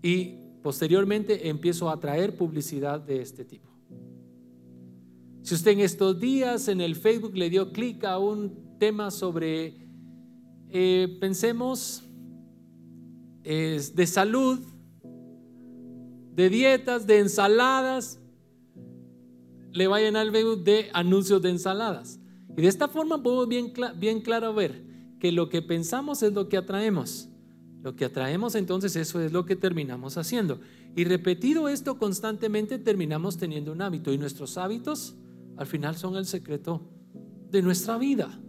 y 0.02 0.38
posteriormente 0.62 1.50
empiezo 1.50 1.90
a 1.90 2.00
traer 2.00 2.36
publicidad 2.36 3.00
de 3.00 3.22
este 3.22 3.46
tipo. 3.46 3.70
Si 5.44 5.56
usted 5.56 5.72
en 5.72 5.80
estos 5.80 6.20
días 6.20 6.68
en 6.68 6.82
el 6.82 6.96
Facebook 6.96 7.36
le 7.36 7.50
dio 7.50 7.72
clic 7.72 8.04
a 8.04 8.20
un 8.20 8.78
tema 8.78 9.10
sobre, 9.10 9.76
eh, 10.70 11.18
pensemos, 11.20 12.04
es 13.44 13.96
de 13.96 14.06
salud, 14.06 14.60
de 16.36 16.50
dietas, 16.50 17.08
de 17.08 17.20
ensaladas, 17.20 18.20
le 19.72 19.88
va 19.88 19.98
a 19.98 20.02
llenar 20.02 20.28
el 20.28 20.32
Facebook 20.32 20.64
de 20.64 20.90
anuncios 20.94 21.42
de 21.42 21.50
ensaladas. 21.50 22.20
Y 22.56 22.62
de 22.62 22.68
esta 22.68 22.88
forma 22.88 23.22
podemos 23.24 23.48
bien, 23.48 23.74
bien 23.98 24.22
claro 24.22 24.54
ver 24.54 24.84
que 25.20 25.32
lo 25.32 25.50
que 25.50 25.62
pensamos 25.62 26.22
es 26.24 26.34
lo 26.34 26.50
que 26.50 26.58
atraemos. 26.58 27.31
Lo 27.84 27.96
que 27.96 28.06
atraemos 28.06 28.56
entonces 28.56 28.96
eso 28.96 29.20
es 29.22 29.32
lo 29.32 29.46
que 29.46 29.56
terminamos 29.56 30.18
haciendo. 30.18 30.60
Y 30.96 31.04
repetido 31.04 31.68
esto 31.68 31.98
constantemente 31.98 32.78
terminamos 32.78 33.38
teniendo 33.38 33.72
un 33.72 33.82
hábito 33.82 34.14
y 34.14 34.18
nuestros 34.18 34.58
hábitos 34.58 35.16
al 35.58 35.66
final 35.68 35.96
son 35.96 36.16
el 36.16 36.26
secreto 36.26 36.82
de 37.50 37.62
nuestra 37.62 37.98
vida. 37.98 38.40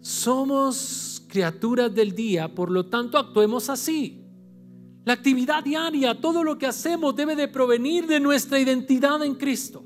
Somos 0.00 1.24
criaturas 1.28 1.94
del 1.94 2.14
día, 2.14 2.54
por 2.54 2.70
lo 2.70 2.86
tanto 2.86 3.18
actuemos 3.18 3.70
así. 3.70 4.24
La 5.04 5.14
actividad 5.14 5.64
diaria, 5.64 6.20
todo 6.20 6.44
lo 6.44 6.58
que 6.58 6.66
hacemos 6.66 7.16
debe 7.16 7.34
de 7.34 7.48
provenir 7.48 8.06
de 8.06 8.20
nuestra 8.20 8.60
identidad 8.60 9.24
en 9.24 9.34
Cristo. 9.34 9.84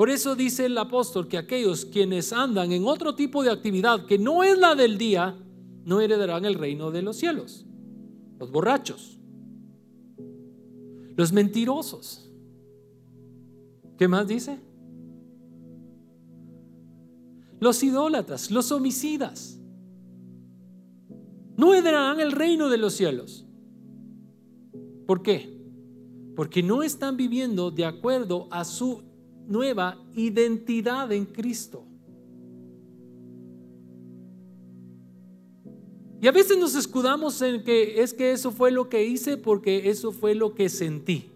Por 0.00 0.08
eso 0.08 0.34
dice 0.34 0.64
el 0.64 0.78
apóstol 0.78 1.28
que 1.28 1.36
aquellos 1.36 1.84
quienes 1.84 2.32
andan 2.32 2.72
en 2.72 2.86
otro 2.86 3.14
tipo 3.14 3.42
de 3.42 3.50
actividad 3.50 4.06
que 4.06 4.18
no 4.18 4.42
es 4.42 4.56
la 4.56 4.74
del 4.74 4.96
día, 4.96 5.36
no 5.84 6.00
heredarán 6.00 6.46
el 6.46 6.54
reino 6.54 6.90
de 6.90 7.02
los 7.02 7.18
cielos. 7.18 7.66
Los 8.38 8.50
borrachos, 8.50 9.20
los 11.16 11.32
mentirosos. 11.34 12.32
¿Qué 13.98 14.08
más 14.08 14.26
dice? 14.26 14.58
Los 17.60 17.82
idólatras, 17.82 18.50
los 18.50 18.72
homicidas. 18.72 19.60
No 21.58 21.74
heredarán 21.74 22.20
el 22.20 22.32
reino 22.32 22.70
de 22.70 22.78
los 22.78 22.94
cielos. 22.94 23.44
¿Por 25.06 25.20
qué? 25.20 25.60
Porque 26.34 26.62
no 26.62 26.82
están 26.82 27.18
viviendo 27.18 27.70
de 27.70 27.84
acuerdo 27.84 28.48
a 28.50 28.64
su 28.64 29.09
nueva 29.50 29.98
identidad 30.14 31.10
en 31.12 31.26
Cristo. 31.26 31.84
Y 36.22 36.28
a 36.28 36.32
veces 36.32 36.56
nos 36.56 36.74
escudamos 36.74 37.40
en 37.42 37.64
que 37.64 38.02
es 38.02 38.14
que 38.14 38.32
eso 38.32 38.52
fue 38.52 38.70
lo 38.70 38.88
que 38.88 39.04
hice 39.04 39.36
porque 39.36 39.90
eso 39.90 40.12
fue 40.12 40.34
lo 40.34 40.54
que 40.54 40.68
sentí. 40.68 41.30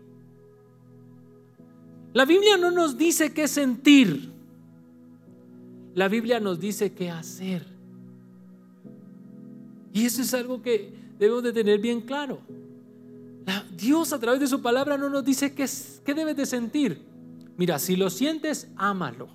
La 2.12 2.24
Biblia 2.24 2.57
no 2.57 2.70
nos 2.70 2.96
dice 2.96 3.33
qué 3.33 3.48
sentir. 3.48 4.31
La 5.94 6.07
Biblia 6.09 6.38
nos 6.38 6.61
dice 6.61 6.92
qué 6.92 7.11
hacer. 7.11 7.66
Y 9.92 10.05
eso 10.05 10.22
es 10.22 10.33
algo 10.35 10.62
que 10.62 10.92
debemos 11.18 11.42
de 11.42 11.53
tener 11.53 11.81
bien 11.81 12.00
claro. 12.00 12.40
Dios 13.77 14.12
a 14.12 14.20
través 14.20 14.38
de 14.38 14.46
su 14.46 14.62
palabra 14.62 14.96
no 14.96 15.09
nos 15.11 15.24
dice 15.24 15.53
qué, 15.53 15.66
qué 16.05 16.14
debes 16.14 16.37
de 16.37 16.46
sentir. 16.46 17.13
Mira, 17.56 17.78
si 17.78 17.96
lo 17.96 18.10
sientes, 18.10 18.68
ámalo. 18.76 19.28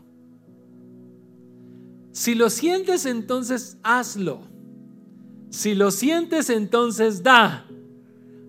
Si 2.11 2.35
lo 2.35 2.49
sientes, 2.49 3.05
entonces 3.05 3.77
hazlo. 3.83 4.41
Si 5.49 5.73
lo 5.73 5.91
sientes, 5.91 6.49
entonces 6.49 7.23
da. 7.23 7.65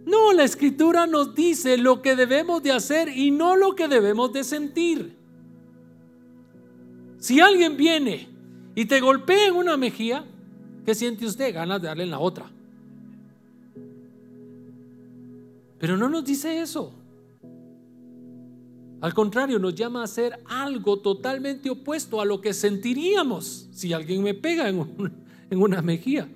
No, 0.06 0.32
la 0.32 0.44
escritura 0.44 1.06
nos 1.06 1.34
dice 1.34 1.76
lo 1.78 2.02
que 2.02 2.16
debemos 2.16 2.62
de 2.62 2.72
hacer 2.72 3.08
y 3.08 3.30
no 3.30 3.54
lo 3.54 3.76
que 3.76 3.86
debemos 3.86 4.32
de 4.32 4.44
sentir. 4.44 5.16
Si 7.18 7.38
alguien 7.38 7.76
viene 7.76 8.28
y 8.74 8.86
te 8.86 9.00
golpea 9.00 9.48
en 9.48 9.54
una 9.54 9.76
mejilla, 9.76 10.24
¿qué 10.84 10.94
siente 10.94 11.26
usted? 11.26 11.54
Ganas 11.54 11.80
de 11.80 11.88
darle 11.88 12.04
en 12.04 12.10
la 12.10 12.18
otra. 12.18 12.50
Pero 15.78 15.96
no 15.96 16.08
nos 16.08 16.24
dice 16.24 16.60
eso. 16.60 16.92
Al 19.00 19.14
contrario, 19.14 19.58
nos 19.58 19.74
llama 19.74 20.02
a 20.02 20.04
hacer 20.04 20.38
algo 20.44 20.98
totalmente 20.98 21.70
opuesto 21.70 22.20
a 22.20 22.26
lo 22.26 22.40
que 22.40 22.52
sentiríamos 22.52 23.68
si 23.72 23.92
alguien 23.92 24.22
me 24.22 24.34
pega 24.34 24.68
en, 24.68 25.08
una 25.50 25.80
mejilla. 25.80 26.28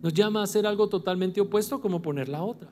Nos 0.00 0.14
llama 0.14 0.40
a 0.40 0.44
hacer 0.44 0.66
algo 0.66 0.88
totalmente 0.88 1.40
opuesto 1.40 1.80
como 1.80 2.00
poner 2.00 2.28
la 2.28 2.42
otra. 2.42 2.70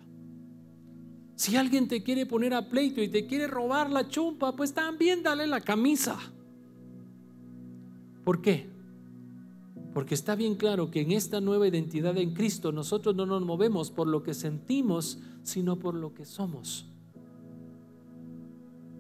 Si 1.35 1.57
alguien 1.57 1.89
te 1.89 2.05
quiere 2.05 2.27
poner 2.27 2.55
a 2.55 2.69
pleito 2.69 3.03
y 3.03 3.09
te 3.09 3.27
quiere 3.27 3.49
robar 3.49 3.91
la 3.91 4.09
chumpa, 4.09 4.55
pues 4.55 4.73
también 4.73 5.23
dale 5.23 5.49
la 5.49 5.61
camisa. 5.61 6.17
¿Por 8.23 8.41
qué? 8.41 8.71
Porque 9.93 10.15
está 10.15 10.37
bien 10.37 10.55
claro 10.55 10.93
que 10.93 11.01
en 11.01 11.11
esta 11.11 11.41
nueva 11.41 11.67
identidad 11.67 12.17
en 12.19 12.35
Cristo 12.35 12.71
nosotros 12.71 13.17
no 13.17 13.27
nos 13.27 13.43
movemos 13.43 13.91
por 13.91 14.07
lo 14.07 14.23
que 14.23 14.35
sentimos, 14.35 15.19
sino 15.43 15.79
por 15.79 15.95
lo 15.95 16.15
que 16.15 16.25
somos. 16.25 16.92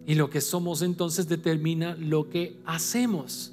Y 0.07 0.15
lo 0.15 0.31
que 0.31 0.41
somos 0.41 0.83
entonces 0.83 1.29
determina 1.29 1.95
lo 1.97 2.29
que 2.29 2.61
hacemos. 2.65 3.53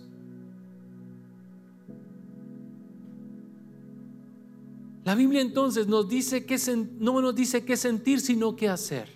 La 5.05 5.15
Biblia 5.15 5.41
entonces 5.41 5.87
nos 5.87 6.07
dice 6.07 6.45
que 6.45 6.57
no 6.99 7.21
nos 7.21 7.35
dice 7.35 7.65
qué 7.65 7.77
sentir, 7.77 8.19
sino 8.19 8.55
qué 8.55 8.69
hacer. 8.69 9.09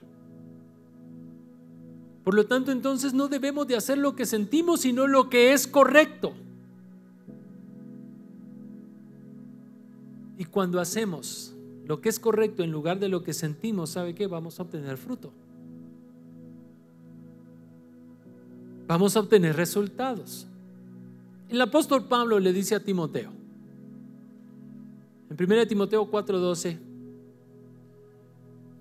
Por 2.24 2.36
lo 2.36 2.46
tanto, 2.46 2.72
entonces 2.72 3.13
no 3.13 3.28
debemos 3.28 3.67
de 3.67 3.76
hacer 3.76 3.98
lo 3.98 4.15
que 4.15 4.26
sentimos, 4.26 4.82
sino 4.82 5.08
lo 5.08 5.30
que 5.30 5.54
es 5.54 5.67
correcto. 5.67 6.34
Y 10.38 10.46
cuando 10.46 10.80
hacemos 10.80 11.54
lo 11.86 12.00
que 12.00 12.10
es 12.10 12.19
correcto 12.19 12.63
en 12.63 12.72
lugar 12.72 13.00
de 13.00 13.10
lo 13.10 13.24
que 13.24 13.34
sentimos, 13.34 13.91
¿sabe 13.91 14.15
qué? 14.15 14.26
Vamos 14.26 14.60
a 14.60 14.63
obtener 14.63 14.98
fruto. 14.98 15.32
Vamos 18.88 19.15
a 19.15 19.22
obtener 19.22 19.56
resultados. 19.56 20.48
El 21.50 21.62
apóstol 21.62 22.08
Pablo 22.08 22.39
le 22.39 22.52
dice 22.54 22.76
a 22.76 22.80
Timoteo, 22.80 23.32
en 25.30 25.50
1 25.50 25.67
Timoteo 25.67 26.10
4:12, 26.10 26.78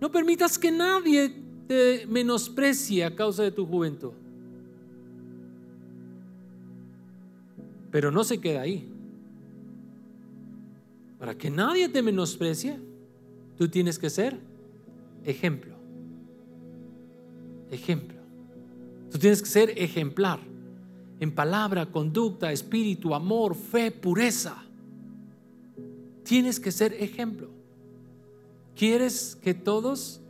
no 0.01 0.11
permitas 0.11 0.59
que 0.59 0.71
nadie 0.71 1.33
te 1.69 2.07
menosprecie 2.07 3.05
a 3.05 3.15
causa 3.15 3.43
de 3.43 3.53
tu 3.53 3.67
juventud. 3.67 4.13
Pero 7.91 8.11
no 8.11 8.25
se 8.25 8.41
queda 8.41 8.63
ahí. 8.63 8.89
Para 11.19 11.37
que 11.37 11.51
nadie 11.51 11.89
te 11.89 12.03
menosprecie, 12.03 12.81
tú 13.57 13.69
tienes 13.69 13.99
que 13.99 14.11
ser 14.11 14.41
ejemplo. 15.25 15.75
Ejemplo. 17.71 18.22
Tú 19.13 19.19
tienes 19.19 19.43
que 19.43 19.49
ser 19.49 19.75
ejemplar 19.77 20.41
en 21.21 21.33
palabra, 21.33 21.87
conducta, 21.87 22.51
espíritu, 22.51 23.15
amor, 23.15 23.55
fe, 23.55 23.91
pureza. 23.91 24.57
Tienes 26.25 26.59
que 26.59 26.73
ser 26.73 26.95
ejemplo. 26.95 27.51
¿Quieres 28.75 29.37
que 29.43 29.53
todos 29.53 30.21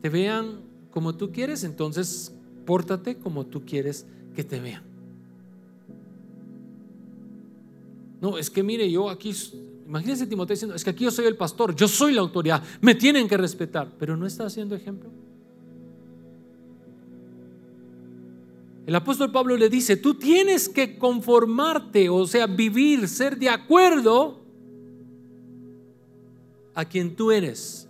te 0.00 0.08
vean 0.08 0.62
como 0.90 1.14
tú 1.14 1.30
quieres? 1.30 1.62
Entonces, 1.62 2.34
pórtate 2.64 3.16
como 3.16 3.44
tú 3.44 3.66
quieres 3.66 4.06
que 4.34 4.42
te 4.42 4.60
vean. 4.60 4.82
No, 8.22 8.38
es 8.38 8.48
que 8.48 8.62
mire, 8.62 8.90
yo 8.90 9.10
aquí, 9.10 9.34
imagínense 9.86 10.26
Timoteo 10.26 10.54
diciendo, 10.54 10.74
es 10.74 10.82
que 10.82 10.90
aquí 10.90 11.04
yo 11.04 11.10
soy 11.10 11.26
el 11.26 11.36
pastor, 11.36 11.76
yo 11.76 11.86
soy 11.86 12.14
la 12.14 12.22
autoridad, 12.22 12.62
me 12.80 12.94
tienen 12.94 13.28
que 13.28 13.36
respetar, 13.36 13.92
pero 13.98 14.16
no 14.16 14.26
está 14.26 14.46
haciendo 14.46 14.74
ejemplo. 14.74 15.10
El 18.86 18.96
apóstol 18.96 19.30
Pablo 19.30 19.56
le 19.56 19.68
dice, 19.68 19.96
tú 19.96 20.14
tienes 20.14 20.68
que 20.68 20.98
conformarte, 20.98 22.08
o 22.08 22.26
sea, 22.26 22.46
vivir, 22.46 23.06
ser 23.06 23.38
de 23.38 23.48
acuerdo 23.48 24.42
a 26.74 26.84
quien 26.84 27.14
tú 27.14 27.30
eres. 27.30 27.88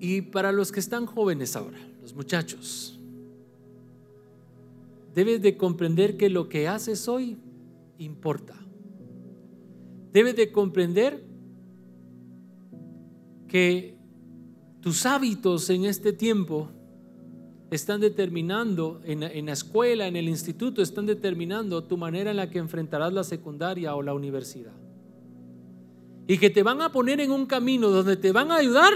Y 0.00 0.22
para 0.22 0.52
los 0.52 0.72
que 0.72 0.80
están 0.80 1.06
jóvenes 1.06 1.54
ahora, 1.54 1.78
los 2.02 2.14
muchachos, 2.14 2.98
debes 5.14 5.42
de 5.42 5.56
comprender 5.56 6.16
que 6.16 6.28
lo 6.28 6.48
que 6.48 6.66
haces 6.66 7.08
hoy 7.08 7.36
importa. 7.98 8.54
Debes 10.12 10.36
de 10.36 10.50
comprender 10.50 11.27
que 13.48 13.96
tus 14.80 15.06
hábitos 15.06 15.68
en 15.70 15.84
este 15.84 16.12
tiempo 16.12 16.68
están 17.70 18.00
determinando, 18.00 19.00
en, 19.04 19.22
en, 19.22 19.46
la 19.46 19.52
escuela, 19.52 20.06
en 20.06 20.16
el 20.16 20.28
instituto, 20.28 20.80
están 20.80 21.06
determinando 21.06 21.84
tu 21.84 21.96
manera 21.96 22.30
en 22.30 22.36
la 22.36 22.48
que 22.48 22.58
enfrentarás 22.58 23.12
la 23.12 23.24
secundaria 23.24 23.94
o 23.94 24.02
la 24.02 24.14
universidad. 24.14 24.72
Y 26.26 26.38
que 26.38 26.50
te 26.50 26.62
van 26.62 26.80
a 26.82 26.92
poner 26.92 27.20
en 27.20 27.30
un 27.30 27.46
camino 27.46 27.88
donde 27.88 28.16
te 28.16 28.32
van 28.32 28.50
a 28.50 28.56
ayudar 28.56 28.92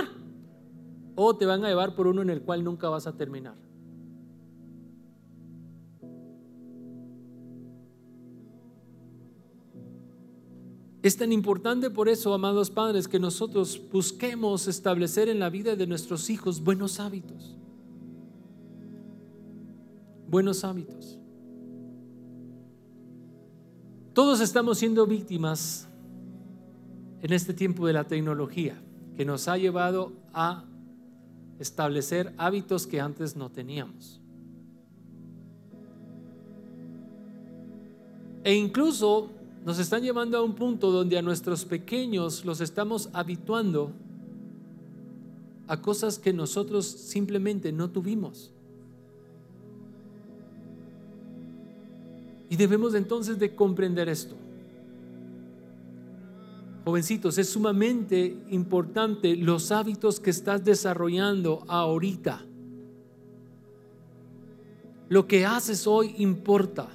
o 1.14 1.36
te 1.36 1.46
van 1.46 1.64
a 1.64 1.68
llevar 1.68 1.94
por 1.94 2.06
uno 2.06 2.22
en 2.22 2.30
el 2.30 2.42
cual 2.42 2.64
nunca 2.64 2.88
vas 2.88 3.06
a 3.06 3.16
terminar. 3.16 3.54
Es 11.02 11.16
tan 11.16 11.32
importante 11.32 11.90
por 11.90 12.08
eso, 12.08 12.32
amados 12.32 12.70
padres, 12.70 13.08
que 13.08 13.18
nosotros 13.18 13.80
busquemos 13.90 14.68
establecer 14.68 15.28
en 15.28 15.40
la 15.40 15.50
vida 15.50 15.74
de 15.74 15.86
nuestros 15.88 16.30
hijos 16.30 16.62
buenos 16.62 17.00
hábitos. 17.00 17.56
Buenos 20.28 20.62
hábitos. 20.62 21.18
Todos 24.12 24.40
estamos 24.40 24.78
siendo 24.78 25.04
víctimas 25.06 25.88
en 27.20 27.32
este 27.32 27.52
tiempo 27.52 27.86
de 27.86 27.94
la 27.94 28.04
tecnología 28.04 28.80
que 29.16 29.24
nos 29.24 29.48
ha 29.48 29.58
llevado 29.58 30.12
a 30.32 30.64
establecer 31.58 32.32
hábitos 32.38 32.86
que 32.86 33.00
antes 33.00 33.34
no 33.34 33.50
teníamos. 33.50 34.20
E 38.44 38.54
incluso 38.54 39.30
nos 39.64 39.78
están 39.78 40.02
llevando 40.02 40.36
a 40.38 40.42
un 40.42 40.54
punto 40.54 40.90
donde 40.90 41.18
a 41.18 41.22
nuestros 41.22 41.64
pequeños 41.64 42.44
los 42.44 42.60
estamos 42.60 43.08
habituando 43.12 43.92
a 45.68 45.80
cosas 45.80 46.18
que 46.18 46.32
nosotros 46.32 46.86
simplemente 46.86 47.72
no 47.72 47.90
tuvimos. 47.90 48.50
Y 52.50 52.56
debemos 52.56 52.94
entonces 52.94 53.38
de 53.38 53.54
comprender 53.54 54.08
esto. 54.08 54.34
Jovencitos, 56.84 57.38
es 57.38 57.48
sumamente 57.48 58.36
importante 58.50 59.36
los 59.36 59.70
hábitos 59.70 60.18
que 60.18 60.30
estás 60.30 60.64
desarrollando 60.64 61.64
ahorita. 61.68 62.44
Lo 65.08 65.26
que 65.28 65.46
haces 65.46 65.86
hoy 65.86 66.14
importa. 66.18 66.88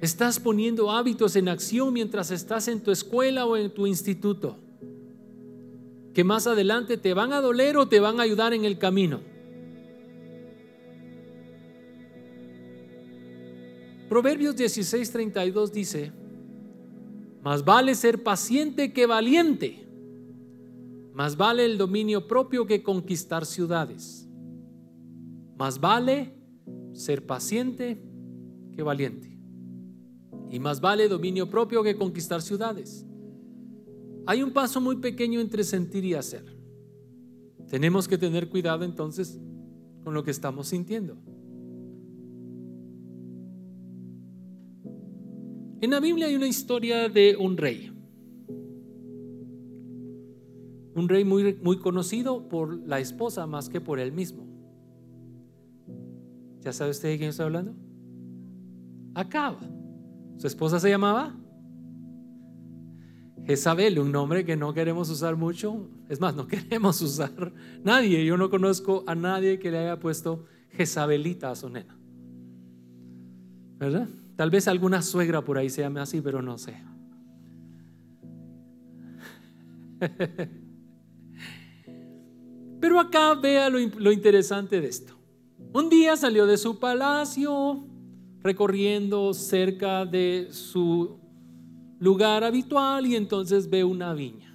Estás 0.00 0.40
poniendo 0.40 0.90
hábitos 0.90 1.36
en 1.36 1.48
acción 1.48 1.92
mientras 1.92 2.30
estás 2.30 2.68
en 2.68 2.80
tu 2.80 2.90
escuela 2.90 3.44
o 3.44 3.56
en 3.56 3.70
tu 3.70 3.86
instituto, 3.86 4.56
que 6.14 6.24
más 6.24 6.46
adelante 6.46 6.96
te 6.96 7.12
van 7.12 7.32
a 7.32 7.40
doler 7.40 7.76
o 7.76 7.86
te 7.86 8.00
van 8.00 8.18
a 8.18 8.22
ayudar 8.22 8.54
en 8.54 8.64
el 8.64 8.78
camino. 8.78 9.20
Proverbios 14.08 14.56
16:32 14.56 15.70
dice, 15.70 16.12
más 17.42 17.64
vale 17.64 17.94
ser 17.94 18.22
paciente 18.22 18.92
que 18.92 19.06
valiente, 19.06 19.86
más 21.12 21.36
vale 21.36 21.64
el 21.64 21.78
dominio 21.78 22.26
propio 22.26 22.66
que 22.66 22.82
conquistar 22.82 23.46
ciudades, 23.46 24.26
más 25.56 25.78
vale 25.78 26.34
ser 26.92 27.24
paciente 27.24 28.02
que 28.74 28.82
valiente, 28.82 29.29
y 30.50 30.58
más 30.58 30.80
vale 30.80 31.08
dominio 31.08 31.48
propio 31.48 31.82
que 31.82 31.96
conquistar 31.96 32.42
ciudades. 32.42 33.06
Hay 34.26 34.42
un 34.42 34.52
paso 34.52 34.80
muy 34.80 34.96
pequeño 34.96 35.40
entre 35.40 35.64
sentir 35.64 36.04
y 36.04 36.14
hacer. 36.14 36.44
Tenemos 37.68 38.08
que 38.08 38.18
tener 38.18 38.48
cuidado 38.48 38.84
entonces 38.84 39.40
con 40.02 40.12
lo 40.12 40.24
que 40.24 40.32
estamos 40.32 40.68
sintiendo. 40.68 41.16
En 45.80 45.90
la 45.90 46.00
Biblia 46.00 46.26
hay 46.26 46.34
una 46.34 46.48
historia 46.48 47.08
de 47.08 47.36
un 47.36 47.56
rey. 47.56 47.92
Un 50.94 51.08
rey 51.08 51.24
muy, 51.24 51.54
muy 51.62 51.78
conocido 51.78 52.48
por 52.48 52.86
la 52.86 52.98
esposa 52.98 53.46
más 53.46 53.68
que 53.68 53.80
por 53.80 54.00
él 54.00 54.12
mismo. 54.12 54.46
¿Ya 56.60 56.72
sabe 56.72 56.90
usted 56.90 57.10
de 57.10 57.18
quién 57.18 57.30
está 57.30 57.44
hablando? 57.44 57.74
Acaba. 59.14 59.79
Su 60.40 60.46
esposa 60.46 60.80
se 60.80 60.88
llamaba 60.88 61.34
Jezabel, 63.44 63.98
un 63.98 64.10
nombre 64.10 64.42
que 64.46 64.56
no 64.56 64.72
queremos 64.72 65.10
usar 65.10 65.36
mucho. 65.36 65.90
Es 66.08 66.18
más, 66.18 66.34
no 66.34 66.46
queremos 66.48 67.02
usar 67.02 67.52
nadie. 67.84 68.24
Yo 68.24 68.38
no 68.38 68.48
conozco 68.48 69.04
a 69.06 69.14
nadie 69.14 69.58
que 69.58 69.70
le 69.70 69.80
haya 69.80 70.00
puesto 70.00 70.46
Jezabelita 70.70 71.50
a 71.50 71.56
su 71.56 71.68
nena. 71.68 71.94
¿Verdad? 73.76 74.08
Tal 74.36 74.48
vez 74.48 74.66
alguna 74.66 75.02
suegra 75.02 75.44
por 75.44 75.58
ahí 75.58 75.68
se 75.68 75.82
llame 75.82 76.00
así, 76.00 76.22
pero 76.22 76.40
no 76.40 76.56
sé. 76.56 76.74
Pero 82.80 82.98
acá 82.98 83.34
vea 83.34 83.68
lo, 83.68 83.78
lo, 83.78 84.10
interesante 84.10 84.80
de 84.80 84.88
esto. 84.88 85.12
Un 85.74 85.90
día 85.90 86.16
salió 86.16 86.46
de 86.46 86.56
su 86.56 86.78
palacio, 86.78 87.89
recorriendo 88.42 89.34
cerca 89.34 90.06
de 90.06 90.48
su 90.50 91.18
lugar 91.98 92.44
habitual 92.44 93.06
y 93.06 93.16
entonces 93.16 93.68
ve 93.68 93.84
una 93.84 94.14
viña. 94.14 94.50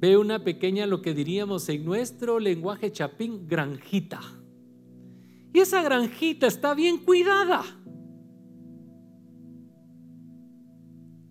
Ve 0.00 0.16
una 0.16 0.44
pequeña, 0.44 0.86
lo 0.86 1.02
que 1.02 1.12
diríamos 1.12 1.68
en 1.68 1.84
nuestro 1.84 2.38
lenguaje 2.38 2.92
chapín, 2.92 3.48
granjita. 3.48 4.20
Y 5.52 5.58
esa 5.58 5.82
granjita 5.82 6.46
está 6.46 6.74
bien 6.74 6.98
cuidada. 6.98 7.64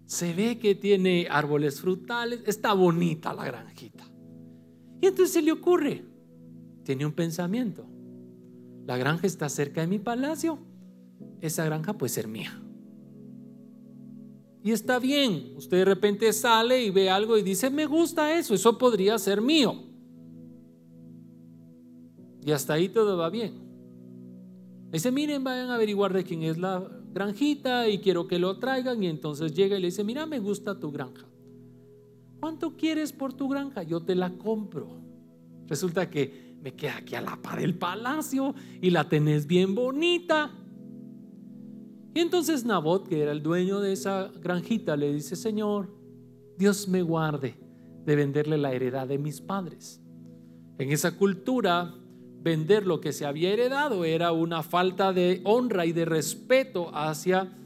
Se 0.06 0.34
ve 0.34 0.60
que 0.60 0.76
tiene 0.76 1.28
árboles 1.30 1.82
frutales, 1.82 2.42
está 2.46 2.74
bonita 2.74 3.34
la 3.34 3.46
granjita. 3.46 4.06
Y 5.02 5.08
entonces 5.08 5.34
se 5.34 5.42
le 5.42 5.52
ocurre, 5.52 6.04
tiene 6.84 7.06
un 7.06 7.14
pensamiento. 7.14 7.88
La 8.88 8.96
granja 8.96 9.28
está 9.28 9.50
cerca 9.50 9.82
de 9.82 9.88
mi 9.88 10.00
palacio, 10.00 10.60
esa 11.42 11.66
granja 11.66 11.98
puede 11.98 12.10
ser 12.10 12.30
mía. 12.30 12.64
Y 14.64 14.72
está 14.72 14.98
bien, 14.98 15.52
usted 15.58 15.80
de 15.80 15.86
repente 15.86 16.32
sale 16.32 16.82
y 16.82 16.90
ve 16.90 17.10
algo 17.10 17.38
y 17.38 17.42
dice, 17.42 17.70
me 17.70 17.86
gusta 17.86 18.34
eso, 18.40 18.54
eso 18.54 18.78
podría 18.78 19.20
ser 19.20 19.42
mío. 19.42 19.84
Y 22.46 22.52
hasta 22.52 22.76
ahí 22.76 22.88
todo 22.88 23.18
va 23.18 23.30
bien. 23.30 23.60
Dice, 24.90 25.12
miren, 25.12 25.44
vayan 25.44 25.70
a 25.70 25.76
averiguar 25.76 26.14
de 26.14 26.24
quién 26.24 26.44
es 26.44 26.58
la 26.58 26.90
granjita 27.14 27.90
y 27.90 28.00
quiero 28.00 28.26
que 28.26 28.40
lo 28.40 28.58
traigan. 28.58 29.04
Y 29.04 29.08
entonces 29.08 29.54
llega 29.54 29.78
y 29.78 29.82
le 29.82 29.88
dice, 29.88 30.06
mira, 30.06 30.26
me 30.26 30.40
gusta 30.40 30.80
tu 30.80 30.94
granja. 30.94 31.26
¿Cuánto 32.40 32.78
quieres 32.78 33.12
por 33.12 33.34
tu 33.34 33.50
granja? 33.50 33.84
Yo 33.84 34.00
te 34.00 34.16
la 34.16 34.30
compro. 34.38 35.02
Resulta 35.68 36.10
que 36.10 36.47
me 36.68 36.74
queda 36.74 36.98
aquí 36.98 37.16
a 37.16 37.22
la 37.22 37.38
par 37.38 37.62
del 37.62 37.76
palacio 37.76 38.54
y 38.82 38.90
la 38.90 39.08
tenés 39.08 39.48
bien 39.48 39.74
bonita. 39.74 40.52
Y 42.14 42.20
entonces 42.20 42.66
Nabot, 42.66 43.08
que 43.08 43.22
era 43.22 43.32
el 43.32 43.42
dueño 43.42 43.80
de 43.80 43.94
esa 43.94 44.30
granjita, 44.42 44.98
le 44.98 45.14
dice, 45.14 45.38
Señor, 45.38 45.90
Dios 46.58 46.90
me 46.90 47.02
guarde 47.04 47.56
de 48.06 48.16
venderle 48.18 48.58
la 48.58 48.74
heredad 48.74 49.08
de 49.08 49.18
mis 49.18 49.40
padres. 49.40 50.02
En 50.78 50.92
esa 50.92 51.16
cultura, 51.16 51.96
vender 52.42 52.86
lo 52.86 53.00
que 53.00 53.14
se 53.14 53.26
había 53.26 53.54
heredado 53.54 54.04
era 54.04 54.34
una 54.34 54.62
falta 54.62 55.14
de 55.14 55.40
honra 55.46 55.86
y 55.86 55.94
de 55.94 56.04
respeto 56.04 56.94
hacia 56.94 57.58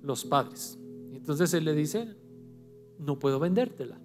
los 0.00 0.24
padres. 0.24 0.78
Entonces 1.12 1.52
él 1.52 1.66
le 1.66 1.74
dice, 1.74 2.16
no 2.98 3.18
puedo 3.18 3.38
vendértela. 3.38 4.00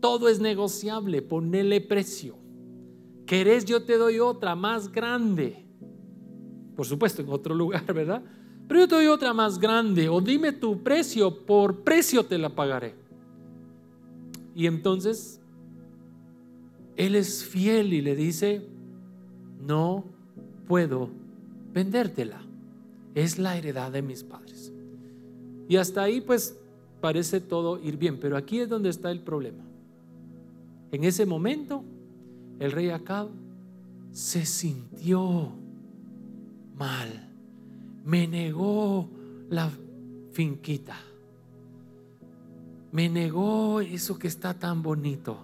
Todo 0.00 0.28
es 0.28 0.40
negociable, 0.40 1.22
ponele 1.22 1.80
precio. 1.80 2.45
¿Querés? 3.26 3.64
Yo 3.64 3.82
te 3.82 3.98
doy 3.98 4.20
otra 4.20 4.54
más 4.54 4.90
grande. 4.90 5.64
Por 6.74 6.86
supuesto, 6.86 7.22
en 7.22 7.28
otro 7.28 7.54
lugar, 7.54 7.84
¿verdad? 7.92 8.22
Pero 8.68 8.80
yo 8.80 8.88
te 8.88 8.94
doy 8.94 9.06
otra 9.06 9.32
más 9.32 9.58
grande. 9.58 10.08
O 10.08 10.20
dime 10.20 10.52
tu 10.52 10.82
precio, 10.82 11.44
por 11.44 11.82
precio 11.82 12.24
te 12.24 12.38
la 12.38 12.50
pagaré. 12.50 12.94
Y 14.54 14.66
entonces, 14.66 15.40
él 16.96 17.14
es 17.14 17.44
fiel 17.44 17.92
y 17.92 18.00
le 18.00 18.16
dice, 18.16 18.66
no 19.60 20.04
puedo 20.66 21.10
vendértela. 21.72 22.40
Es 23.14 23.38
la 23.38 23.56
heredad 23.56 23.92
de 23.92 24.02
mis 24.02 24.24
padres. 24.24 24.72
Y 25.68 25.76
hasta 25.76 26.02
ahí 26.02 26.20
pues 26.20 26.58
parece 27.00 27.40
todo 27.40 27.78
ir 27.78 27.96
bien, 27.96 28.18
pero 28.18 28.36
aquí 28.36 28.60
es 28.60 28.68
donde 28.68 28.88
está 28.88 29.10
el 29.10 29.20
problema. 29.20 29.64
En 30.90 31.04
ese 31.04 31.26
momento, 31.26 31.84
el 32.58 32.72
rey 32.72 32.90
Acab 32.90 33.28
se 34.12 34.46
sintió 34.46 35.52
mal, 36.76 37.28
me 38.04 38.26
negó 38.26 39.08
la 39.50 39.70
finquita, 40.32 40.96
me 42.92 43.08
negó 43.08 43.80
eso 43.80 44.18
que 44.18 44.28
está 44.28 44.54
tan 44.54 44.82
bonito. 44.82 45.38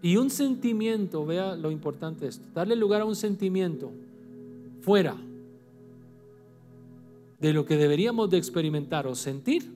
Y 0.00 0.16
un 0.16 0.30
sentimiento, 0.30 1.26
vea 1.26 1.56
lo 1.56 1.72
importante 1.72 2.20
de 2.20 2.28
esto, 2.28 2.46
darle 2.54 2.76
lugar 2.76 3.00
a 3.00 3.04
un 3.04 3.16
sentimiento 3.16 3.90
fuera 4.80 5.16
de 7.40 7.52
lo 7.52 7.64
que 7.64 7.76
deberíamos 7.76 8.30
de 8.30 8.38
experimentar 8.38 9.06
o 9.08 9.14
sentir, 9.14 9.72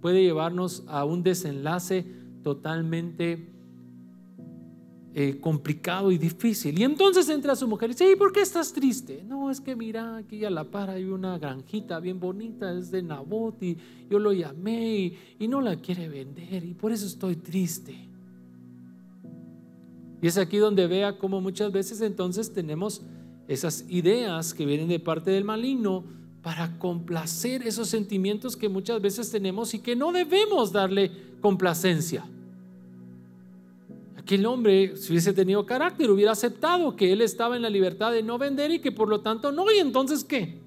puede 0.00 0.22
llevarnos 0.22 0.84
a 0.86 1.04
un 1.04 1.22
desenlace 1.22 2.19
totalmente 2.42 3.48
eh, 5.12 5.38
complicado 5.40 6.12
y 6.12 6.18
difícil. 6.18 6.78
Y 6.78 6.84
entonces 6.84 7.28
entra 7.28 7.56
su 7.56 7.66
mujer 7.66 7.90
y 7.90 7.94
dice, 7.94 8.12
¿y 8.12 8.14
por 8.16 8.32
qué 8.32 8.42
estás 8.42 8.72
triste? 8.72 9.24
No, 9.26 9.50
es 9.50 9.60
que 9.60 9.74
mira, 9.74 10.18
aquí 10.18 10.44
a 10.44 10.50
la 10.50 10.62
par 10.62 10.88
hay 10.90 11.04
una 11.04 11.36
granjita 11.36 11.98
bien 11.98 12.20
bonita, 12.20 12.72
es 12.72 12.92
de 12.92 13.02
Nabot 13.02 13.60
y 13.60 13.76
yo 14.08 14.20
lo 14.20 14.32
llamé 14.32 14.98
y, 14.98 15.18
y 15.40 15.48
no 15.48 15.60
la 15.60 15.74
quiere 15.76 16.08
vender 16.08 16.64
y 16.64 16.74
por 16.74 16.92
eso 16.92 17.06
estoy 17.06 17.34
triste. 17.36 18.08
Y 20.22 20.26
es 20.28 20.38
aquí 20.38 20.58
donde 20.58 20.86
vea 20.86 21.18
cómo 21.18 21.40
muchas 21.40 21.72
veces 21.72 22.00
entonces 22.02 22.52
tenemos 22.52 23.02
esas 23.48 23.84
ideas 23.88 24.54
que 24.54 24.64
vienen 24.64 24.88
de 24.88 25.00
parte 25.00 25.32
del 25.32 25.44
maligno 25.44 26.04
para 26.40 26.78
complacer 26.78 27.66
esos 27.66 27.88
sentimientos 27.88 28.56
que 28.56 28.68
muchas 28.68 29.02
veces 29.02 29.30
tenemos 29.30 29.74
y 29.74 29.80
que 29.80 29.96
no 29.96 30.12
debemos 30.12 30.70
darle 30.70 31.10
complacencia. 31.40 32.24
Aquel 34.16 34.46
hombre, 34.46 34.96
si 34.96 35.12
hubiese 35.12 35.32
tenido 35.32 35.64
carácter, 35.66 36.10
hubiera 36.10 36.32
aceptado 36.32 36.94
que 36.94 37.12
él 37.12 37.20
estaba 37.20 37.56
en 37.56 37.62
la 37.62 37.70
libertad 37.70 38.12
de 38.12 38.22
no 38.22 38.38
vender 38.38 38.70
y 38.70 38.78
que 38.78 38.92
por 38.92 39.08
lo 39.08 39.20
tanto 39.20 39.50
no. 39.50 39.70
¿Y 39.72 39.78
entonces 39.78 40.22
qué? 40.22 40.60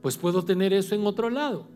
Pues 0.00 0.16
puedo 0.16 0.44
tener 0.44 0.72
eso 0.72 0.94
en 0.94 1.06
otro 1.06 1.28
lado. 1.28 1.66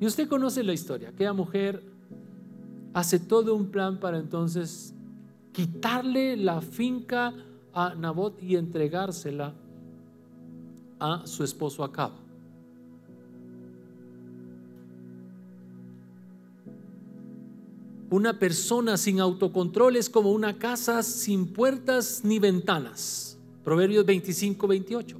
Y 0.00 0.06
usted 0.06 0.28
conoce 0.28 0.62
la 0.62 0.72
historia. 0.72 1.08
Aquella 1.08 1.32
mujer 1.32 1.82
hace 2.92 3.18
todo 3.18 3.54
un 3.54 3.70
plan 3.70 3.98
para 3.98 4.18
entonces 4.18 4.94
quitarle 5.52 6.36
la 6.36 6.60
finca 6.60 7.32
a 7.72 7.94
Nabot 7.94 8.42
y 8.42 8.56
entregársela 8.56 9.54
a 10.98 11.26
su 11.26 11.44
esposo 11.44 11.82
Acab. 11.82 12.25
Una 18.16 18.38
persona 18.38 18.96
sin 18.96 19.20
autocontrol 19.20 19.94
es 19.94 20.08
como 20.08 20.32
una 20.32 20.56
casa 20.56 21.02
sin 21.02 21.52
puertas 21.52 22.22
ni 22.24 22.38
ventanas. 22.38 23.36
Proverbios 23.62 24.06
25, 24.06 24.66
28. 24.66 25.18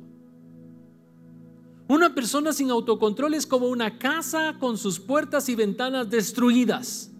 Una 1.88 2.14
persona 2.14 2.54
sin 2.54 2.70
autocontrol 2.70 3.34
es 3.34 3.46
como 3.46 3.66
una 3.66 3.98
casa 3.98 4.56
con 4.58 4.78
sus 4.78 4.98
puertas 4.98 5.50
y 5.50 5.54
ventanas 5.54 6.08
destruidas. 6.08 7.10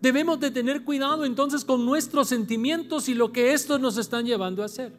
Debemos 0.00 0.40
de 0.40 0.50
tener 0.50 0.84
cuidado 0.84 1.26
entonces 1.26 1.62
con 1.62 1.84
nuestros 1.84 2.28
sentimientos 2.28 3.10
y 3.10 3.14
lo 3.14 3.32
que 3.32 3.52
estos 3.52 3.78
nos 3.78 3.98
están 3.98 4.24
llevando 4.24 4.62
a 4.62 4.64
hacer. 4.64 4.94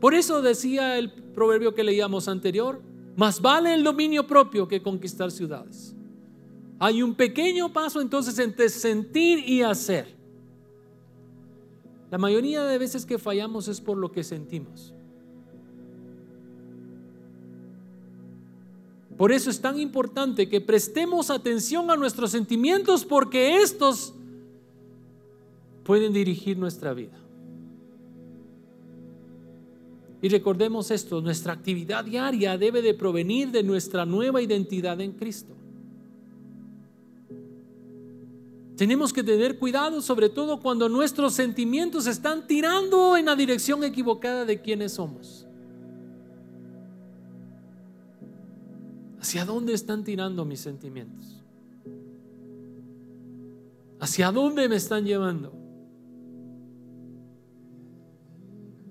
Por 0.00 0.14
eso 0.14 0.42
decía 0.42 0.96
el 0.96 1.10
proverbio 1.10 1.74
que 1.74 1.82
leíamos 1.82 2.28
anterior, 2.28 2.80
más 3.16 3.40
vale 3.40 3.74
el 3.74 3.82
dominio 3.82 4.28
propio 4.28 4.68
que 4.68 4.80
conquistar 4.80 5.32
ciudades. 5.32 5.96
Hay 6.78 7.02
un 7.02 7.14
pequeño 7.14 7.72
paso 7.72 8.00
entonces 8.00 8.38
entre 8.38 8.68
sentir 8.68 9.38
y 9.48 9.62
hacer. 9.62 10.14
La 12.10 12.18
mayoría 12.18 12.62
de 12.64 12.78
veces 12.78 13.06
que 13.06 13.18
fallamos 13.18 13.68
es 13.68 13.80
por 13.80 13.96
lo 13.96 14.12
que 14.12 14.22
sentimos. 14.22 14.92
Por 19.16 19.30
eso 19.30 19.50
es 19.50 19.60
tan 19.60 19.78
importante 19.78 20.48
que 20.48 20.60
prestemos 20.60 21.30
atención 21.30 21.90
a 21.90 21.96
nuestros 21.96 22.32
sentimientos 22.32 23.04
porque 23.04 23.58
estos 23.62 24.12
pueden 25.84 26.12
dirigir 26.12 26.58
nuestra 26.58 26.92
vida. 26.94 27.16
Y 30.20 30.28
recordemos 30.30 30.90
esto, 30.90 31.20
nuestra 31.20 31.52
actividad 31.52 32.04
diaria 32.04 32.56
debe 32.56 32.80
de 32.80 32.94
provenir 32.94 33.50
de 33.50 33.62
nuestra 33.62 34.06
nueva 34.06 34.40
identidad 34.40 35.00
en 35.00 35.12
Cristo. 35.12 35.53
Tenemos 38.76 39.12
que 39.12 39.22
tener 39.22 39.58
cuidado 39.58 40.02
sobre 40.02 40.28
todo 40.28 40.60
cuando 40.60 40.88
nuestros 40.88 41.34
sentimientos 41.34 42.06
están 42.06 42.46
tirando 42.46 43.16
en 43.16 43.26
la 43.26 43.36
dirección 43.36 43.84
equivocada 43.84 44.44
de 44.44 44.60
quienes 44.60 44.94
somos. 44.94 45.46
¿Hacia 49.20 49.44
dónde 49.44 49.74
están 49.74 50.02
tirando 50.02 50.44
mis 50.44 50.60
sentimientos? 50.60 51.40
¿Hacia 54.00 54.32
dónde 54.32 54.68
me 54.68 54.76
están 54.76 55.04
llevando? 55.04 55.52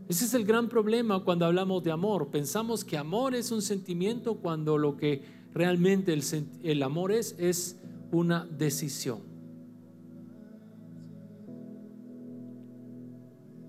Ese 0.08 0.26
es 0.26 0.34
el 0.34 0.46
gran 0.46 0.70
problema 0.70 1.24
cuando 1.24 1.46
hablamos 1.46 1.84
de 1.84 1.92
amor. 1.92 2.30
Pensamos 2.30 2.86
que 2.86 2.98
amor 2.98 3.36
es 3.36 3.52
un 3.52 3.62
sentimiento 3.62 4.36
cuando 4.36 4.78
lo 4.78 4.96
que 4.96 5.24
realmente 5.54 6.18
el, 6.64 6.84
amor 6.84 7.12
es 7.12 7.36
es 7.38 7.78
una 8.12 8.46
decisión. 8.46 9.33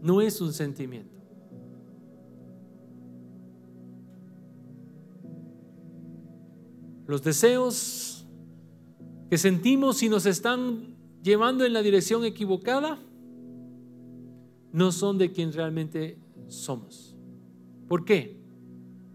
No 0.04 0.20
es 0.20 0.38
un 0.42 0.52
sentimiento. 0.52 1.16
Los 7.06 7.22
deseos 7.22 8.26
que 9.30 9.38
sentimos 9.38 10.02
y 10.02 10.10
nos 10.10 10.26
están 10.26 10.94
llevando 11.22 11.64
en 11.64 11.72
la 11.72 11.80
dirección 11.80 12.22
equivocada 12.26 12.98
no 14.72 14.92
son 14.92 15.16
de 15.16 15.32
quien 15.32 15.54
realmente 15.54 16.18
somos. 16.48 17.16
¿Por 17.88 18.04
qué? 18.04 18.44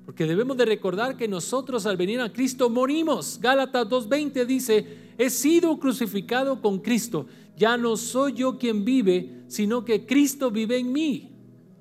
Porque 0.08 0.26
debemos 0.26 0.58
de 0.58 0.66
recordar 0.66 1.16
que 1.16 1.28
nosotros 1.28 1.86
al 1.86 1.98
venir 1.98 2.20
a 2.20 2.34
Cristo 2.34 2.68
morimos. 2.68 3.40
Gálatas 3.40 3.88
2.20 3.88 4.44
dice, 4.48 5.14
he 5.20 5.30
sido 5.30 5.78
crucificado 5.78 6.60
con 6.60 6.80
Cristo. 6.80 7.28
Ya 7.56 7.78
no 7.78 7.96
soy 7.96 8.34
yo 8.34 8.58
quien 8.58 8.84
vive, 8.84 9.39
sino 9.50 9.84
que 9.84 10.06
Cristo 10.06 10.52
vive 10.52 10.78
en 10.78 10.94
mí. 10.94 11.32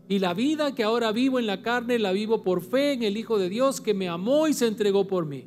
Y 0.09 0.19
la 0.19 0.33
vida 0.33 0.75
que 0.75 0.83
ahora 0.83 1.12
vivo 1.12 1.39
en 1.39 1.47
la 1.47 1.62
carne 1.62 1.99
la 1.99 2.12
vivo 2.12 2.43
por 2.43 2.62
fe 2.62 2.95
en 2.95 3.03
el 3.03 3.19
Hijo 3.19 3.39
de 3.39 3.51
Dios 3.51 3.81
que 3.81 3.93
me 3.93 4.09
amó 4.09 4.49
y 4.49 4.55
se 4.55 4.66
entregó 4.66 5.07
por 5.07 5.27
mí. 5.27 5.45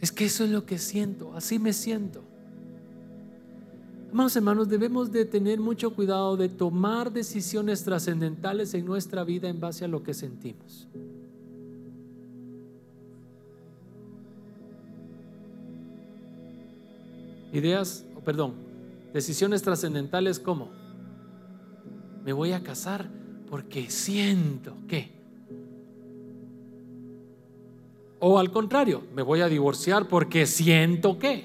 Es 0.00 0.12
que 0.12 0.26
eso 0.26 0.44
es 0.44 0.50
lo 0.50 0.66
que 0.66 0.76
siento, 0.76 1.34
así 1.34 1.58
me 1.58 1.72
siento. 1.72 2.22
Amados 4.12 4.36
hermanos, 4.36 4.68
debemos 4.68 5.10
de 5.10 5.24
tener 5.24 5.60
mucho 5.60 5.94
cuidado 5.94 6.36
de 6.36 6.48
tomar 6.48 7.12
decisiones 7.12 7.84
trascendentales 7.84 8.74
en 8.74 8.84
nuestra 8.84 9.24
vida 9.24 9.48
en 9.48 9.60
base 9.60 9.84
a 9.84 9.88
lo 9.88 10.02
que 10.02 10.14
sentimos. 10.14 10.88
Ideas, 17.54 18.04
perdón, 18.24 18.52
decisiones 19.14 19.62
trascendentales 19.62 20.38
como, 20.38 20.70
me 22.22 22.34
voy 22.34 22.52
a 22.52 22.62
casar 22.62 23.08
porque 23.48 23.88
siento 23.90 24.76
que 24.86 25.14
O 28.26 28.38
al 28.38 28.50
contrario, 28.50 29.02
me 29.14 29.20
voy 29.20 29.42
a 29.42 29.50
divorciar 29.50 30.08
porque 30.08 30.46
siento 30.46 31.18
que. 31.18 31.44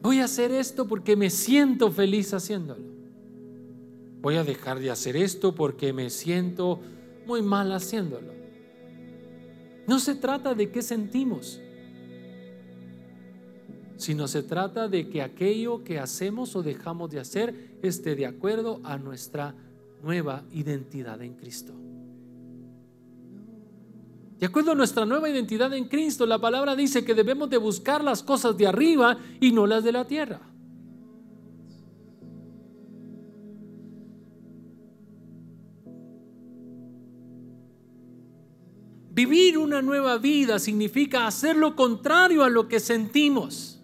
Voy 0.00 0.20
a 0.20 0.24
hacer 0.24 0.52
esto 0.52 0.88
porque 0.88 1.14
me 1.14 1.28
siento 1.28 1.90
feliz 1.90 2.32
haciéndolo. 2.32 2.82
Voy 4.22 4.36
a 4.36 4.44
dejar 4.44 4.78
de 4.78 4.90
hacer 4.90 5.18
esto 5.18 5.54
porque 5.54 5.92
me 5.92 6.08
siento 6.08 6.80
muy 7.26 7.42
mal 7.42 7.72
haciéndolo. 7.72 8.35
No 9.86 9.98
se 9.98 10.14
trata 10.14 10.54
de 10.54 10.70
qué 10.70 10.82
sentimos, 10.82 11.60
sino 13.96 14.28
se 14.28 14.42
trata 14.42 14.88
de 14.88 15.08
que 15.08 15.22
aquello 15.22 15.84
que 15.84 15.98
hacemos 15.98 16.54
o 16.56 16.62
dejamos 16.62 17.10
de 17.10 17.20
hacer 17.20 17.78
esté 17.82 18.14
de 18.14 18.26
acuerdo 18.26 18.80
a 18.84 18.98
nuestra 18.98 19.54
nueva 20.02 20.44
identidad 20.52 21.22
en 21.22 21.34
Cristo. 21.34 21.72
De 24.38 24.44
acuerdo 24.44 24.72
a 24.72 24.74
nuestra 24.74 25.06
nueva 25.06 25.30
identidad 25.30 25.72
en 25.72 25.88
Cristo, 25.88 26.26
la 26.26 26.38
palabra 26.38 26.76
dice 26.76 27.04
que 27.04 27.14
debemos 27.14 27.48
de 27.48 27.56
buscar 27.56 28.04
las 28.04 28.22
cosas 28.22 28.56
de 28.56 28.66
arriba 28.66 29.18
y 29.40 29.52
no 29.52 29.66
las 29.66 29.82
de 29.82 29.92
la 29.92 30.06
tierra. 30.06 30.40
Vivir 39.16 39.56
una 39.56 39.80
nueva 39.80 40.18
vida 40.18 40.58
significa 40.58 41.26
hacer 41.26 41.56
lo 41.56 41.74
contrario 41.74 42.44
a 42.44 42.50
lo 42.50 42.68
que 42.68 42.78
sentimos. 42.78 43.82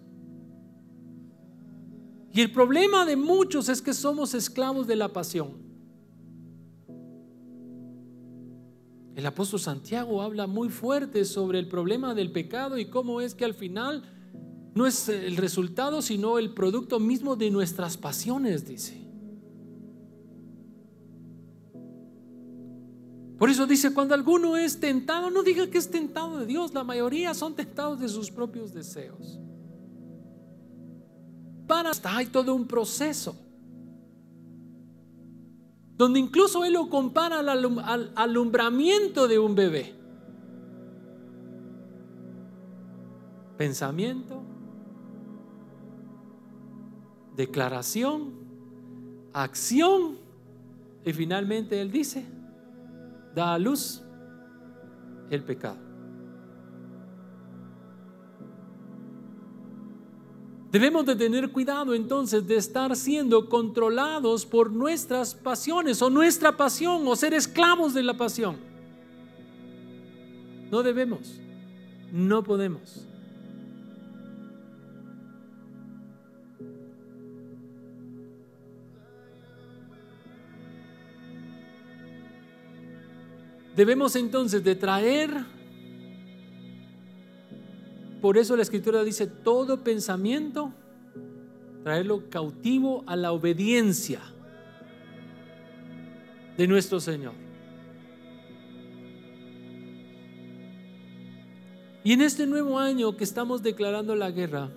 Y 2.31 2.39
el 2.39 2.51
problema 2.51 3.03
de 3.03 3.15
muchos 3.15 3.67
es 3.67 3.81
que 3.81 3.95
somos 3.95 4.35
esclavos 4.35 4.85
de 4.85 4.95
la 4.95 5.11
pasión. 5.11 5.53
El 9.15 9.25
apóstol 9.25 9.59
Santiago 9.59 10.21
habla 10.21 10.45
muy 10.45 10.69
fuerte 10.69 11.25
sobre 11.25 11.57
el 11.57 11.67
problema 11.67 12.13
del 12.13 12.31
pecado 12.31 12.77
y 12.77 12.85
cómo 12.85 13.19
es 13.19 13.33
que 13.33 13.45
al 13.45 13.55
final 13.55 14.03
no 14.75 14.85
es 14.85 15.09
el 15.09 15.37
resultado, 15.37 16.03
sino 16.03 16.37
el 16.37 16.53
producto 16.53 16.99
mismo 16.99 17.35
de 17.35 17.49
nuestras 17.49 17.97
pasiones, 17.97 18.67
dice. 18.67 19.02
Por 23.37 23.49
eso 23.49 23.65
dice, 23.65 23.93
cuando 23.93 24.13
alguno 24.13 24.55
es 24.55 24.79
tentado, 24.79 25.29
no 25.29 25.43
diga 25.43 25.67
que 25.67 25.77
es 25.77 25.89
tentado 25.89 26.39
de 26.39 26.45
Dios, 26.45 26.73
la 26.73 26.83
mayoría 26.83 27.33
son 27.33 27.55
tentados 27.55 27.99
de 27.99 28.07
sus 28.07 28.31
propios 28.31 28.73
deseos. 28.73 29.39
Para 31.67 31.89
hasta 31.89 32.15
hay 32.15 32.27
todo 32.27 32.53
un 32.53 32.67
proceso 32.67 33.35
donde 35.97 36.19
incluso 36.19 36.65
él 36.65 36.73
lo 36.73 36.89
compara 36.89 37.39
al 37.39 38.11
alumbramiento 38.15 39.27
de 39.27 39.39
un 39.39 39.55
bebé. 39.55 39.95
Pensamiento, 43.57 44.41
declaración, 47.35 48.33
acción 49.31 50.17
y 51.05 51.13
finalmente 51.13 51.79
él 51.79 51.91
dice, 51.91 52.25
da 53.33 53.53
a 53.53 53.59
luz 53.59 54.03
el 55.29 55.43
pecado. 55.43 55.77
Debemos 60.71 61.05
de 61.05 61.15
tener 61.15 61.51
cuidado 61.51 61.93
entonces 61.93 62.47
de 62.47 62.55
estar 62.55 62.95
siendo 62.95 63.47
controlados 63.47 64.43
por 64.43 64.71
nuestras 64.71 65.35
pasiones 65.35 66.01
o 66.01 66.09
nuestra 66.09 66.57
pasión 66.57 67.07
o 67.07 67.15
ser 67.15 67.35
esclavos 67.35 67.93
de 67.93 68.01
la 68.01 68.15
pasión. 68.15 68.57
No 70.71 70.81
debemos, 70.81 71.39
no 72.11 72.43
podemos. 72.43 73.07
Debemos 83.75 84.15
entonces 84.15 84.63
de 84.63 84.75
traer 84.75 85.45
por 88.23 88.37
eso 88.37 88.55
la 88.55 88.61
escritura 88.61 89.03
dice, 89.03 89.27
todo 89.27 89.83
pensamiento, 89.83 90.71
traerlo 91.83 92.29
cautivo 92.29 93.03
a 93.05 93.17
la 93.17 93.33
obediencia 93.33 94.21
de 96.55 96.65
nuestro 96.65 97.01
Señor. 97.01 97.33
Y 102.05 102.13
en 102.13 102.21
este 102.21 102.47
nuevo 102.47 102.79
año 102.79 103.17
que 103.17 103.25
estamos 103.25 103.61
declarando 103.61 104.15
la 104.15 104.31
guerra, 104.31 104.69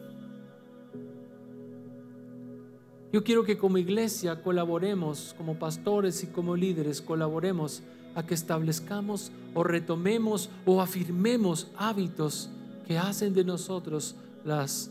yo 3.12 3.22
quiero 3.22 3.44
que 3.44 3.56
como 3.56 3.78
iglesia 3.78 4.42
colaboremos, 4.42 5.36
como 5.38 5.56
pastores 5.56 6.24
y 6.24 6.26
como 6.26 6.56
líderes, 6.56 7.00
colaboremos 7.00 7.84
a 8.16 8.24
que 8.24 8.34
establezcamos 8.34 9.30
o 9.54 9.62
retomemos 9.62 10.48
o 10.64 10.80
afirmemos 10.80 11.68
hábitos 11.76 12.48
que 12.86 12.98
hacen 12.98 13.34
de 13.34 13.44
nosotros 13.44 14.16
las 14.42 14.90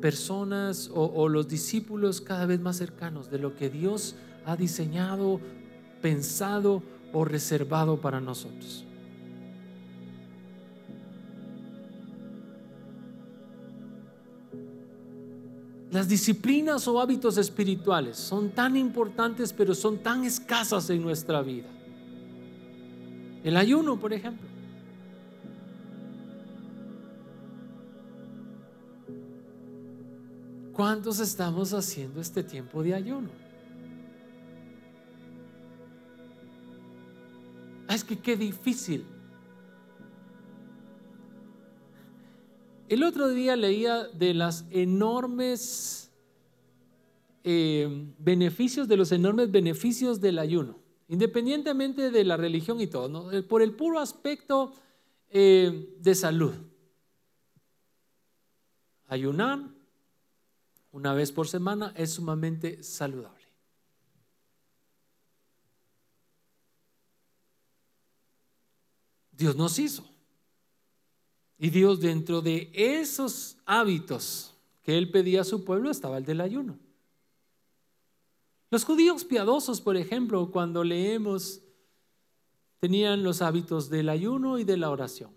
personas 0.00 0.90
o, 0.92 1.28
los 1.28 1.46
discípulos 1.46 2.20
cada 2.20 2.46
vez 2.46 2.60
más 2.60 2.76
cercanos 2.76 3.30
de 3.30 3.38
lo 3.38 3.54
que 3.54 3.68
Dios 3.68 4.16
ha 4.46 4.56
diseñado, 4.56 5.40
pensado 6.00 6.82
o 7.12 7.24
reservado 7.24 8.00
para 8.00 8.20
nosotros. 8.20 8.84
Las 15.90 16.08
disciplinas 16.08 16.88
o 16.88 17.00
hábitos 17.00 17.38
espirituales 17.38 18.16
son 18.16 18.50
tan 18.50 18.76
importantes, 18.76 19.52
pero 19.52 19.74
son 19.76 19.98
tan 19.98 20.24
escasas 20.24 20.90
en 20.90 21.02
nuestra 21.02 21.40
vida. 21.40 21.68
El 23.44 23.58
ayuno, 23.58 24.00
por 24.00 24.12
ejemplo. 24.12 24.48
¿Cuántos 30.72 31.20
estamos 31.20 31.72
haciendo 31.72 32.20
este 32.20 32.42
tiempo 32.42 32.82
de 32.82 32.94
ayuno? 32.94 33.28
Ah, 37.86 37.94
es 37.94 38.02
que 38.02 38.18
qué 38.18 38.36
difícil. 38.36 39.04
El 42.88 43.02
otro 43.02 43.28
día 43.28 43.56
leía 43.56 44.04
de 44.04 44.34
las 44.34 44.64
enormes 44.70 46.10
eh, 47.44 48.06
beneficios, 48.18 48.88
de 48.88 48.96
los 48.96 49.12
enormes 49.12 49.50
beneficios 49.50 50.20
del 50.20 50.38
ayuno, 50.38 50.78
independientemente 51.08 52.10
de 52.10 52.24
la 52.24 52.36
religión 52.36 52.80
y 52.80 52.86
todo, 52.86 53.32
eh, 53.32 53.42
por 53.42 53.62
el 53.62 53.72
puro 53.72 54.00
aspecto 54.00 54.72
eh, 55.30 55.94
de 55.98 56.14
salud. 56.14 56.54
Ayunar 59.06 59.60
una 60.92 61.12
vez 61.12 61.32
por 61.32 61.48
semana 61.48 61.92
es 61.96 62.12
sumamente 62.12 62.82
saludable. 62.82 63.44
Dios 69.32 69.56
nos 69.56 69.78
hizo. 69.78 70.08
Y 71.58 71.70
Dios 71.70 72.00
dentro 72.00 72.40
de 72.40 72.70
esos 72.74 73.56
hábitos 73.64 74.54
que 74.82 74.96
Él 74.98 75.10
pedía 75.10 75.40
a 75.40 75.44
su 75.44 75.64
pueblo 75.64 75.90
estaba 75.90 76.18
el 76.18 76.24
del 76.24 76.40
ayuno. 76.40 76.78
Los 78.74 78.84
judíos 78.84 79.24
piadosos, 79.24 79.80
por 79.80 79.96
ejemplo, 79.96 80.50
cuando 80.50 80.82
leemos, 80.82 81.60
tenían 82.80 83.22
los 83.22 83.40
hábitos 83.40 83.88
del 83.88 84.08
ayuno 84.08 84.58
y 84.58 84.64
de 84.64 84.76
la 84.76 84.90
oración. 84.90 85.30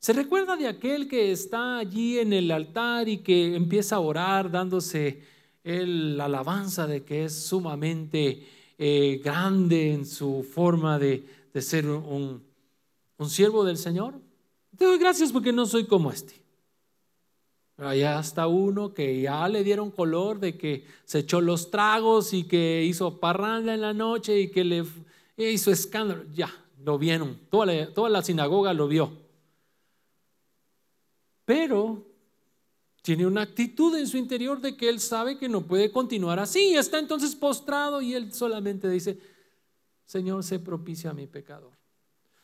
¿Se 0.00 0.12
recuerda 0.12 0.56
de 0.56 0.66
aquel 0.66 1.06
que 1.06 1.30
está 1.30 1.78
allí 1.78 2.18
en 2.18 2.32
el 2.32 2.50
altar 2.50 3.08
y 3.08 3.18
que 3.18 3.54
empieza 3.54 3.94
a 3.94 4.00
orar 4.00 4.50
dándose 4.50 5.22
la 5.62 6.24
alabanza 6.24 6.88
de 6.88 7.04
que 7.04 7.26
es 7.26 7.40
sumamente 7.40 8.44
eh, 8.76 9.20
grande 9.22 9.92
en 9.92 10.06
su 10.06 10.42
forma 10.42 10.98
de, 10.98 11.24
ser 11.60 11.86
un, 11.86 12.42
un, 13.16 13.30
siervo 13.30 13.62
del 13.62 13.76
Señor? 13.76 14.14
Te 14.76 14.86
doy 14.86 14.98
gracias 14.98 15.30
porque 15.30 15.52
no 15.52 15.66
soy 15.66 15.86
como 15.86 16.10
este. 16.10 16.34
Allá 17.78 18.20
está 18.20 18.46
uno 18.48 18.92
que 18.92 19.20
ya 19.20 19.48
le 19.48 19.64
dieron 19.64 19.90
color 19.90 20.40
de 20.40 20.58
que 20.58 20.84
se 21.04 21.20
echó 21.20 21.40
los 21.40 21.70
tragos 21.70 22.34
y 22.34 22.44
que 22.44 22.84
hizo 22.84 23.18
parranda 23.18 23.72
en 23.72 23.80
la 23.80 23.94
noche 23.94 24.40
y 24.40 24.50
que 24.50 24.64
le 24.64 24.84
hizo 25.36 25.70
escándalo. 25.70 26.24
Ya, 26.34 26.52
lo 26.84 26.98
vieron. 26.98 27.38
Toda 27.50 27.92
toda 27.94 28.08
la 28.08 28.22
sinagoga 28.22 28.74
lo 28.74 28.88
vio 28.88 29.28
pero 31.48 32.04
tiene 33.00 33.26
una 33.26 33.40
actitud 33.40 33.96
en 33.96 34.06
su 34.06 34.18
interior 34.18 34.60
de 34.60 34.76
que 34.76 34.86
él 34.90 35.00
sabe 35.00 35.38
que 35.38 35.48
no 35.48 35.62
puede 35.62 35.90
continuar 35.90 36.38
así. 36.38 36.74
Está 36.74 36.98
entonces 36.98 37.34
postrado 37.34 38.02
y 38.02 38.12
él 38.12 38.34
solamente 38.34 38.86
dice, 38.86 39.18
Señor, 40.04 40.44
sé 40.44 40.58
propicio 40.58 41.08
a 41.08 41.14
mi 41.14 41.26
pecador. 41.26 41.72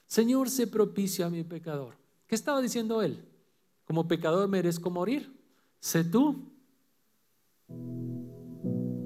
Señor, 0.06 0.48
sé 0.48 0.66
propicio 0.66 1.26
a 1.26 1.28
mi 1.28 1.44
pecador. 1.44 1.96
¿Qué 2.26 2.34
estaba 2.34 2.62
diciendo 2.62 3.02
él? 3.02 3.22
Como 3.84 4.08
pecador 4.08 4.48
merezco 4.48 4.90
morir. 4.90 5.32
Sé 5.80 6.04
tú. 6.04 6.50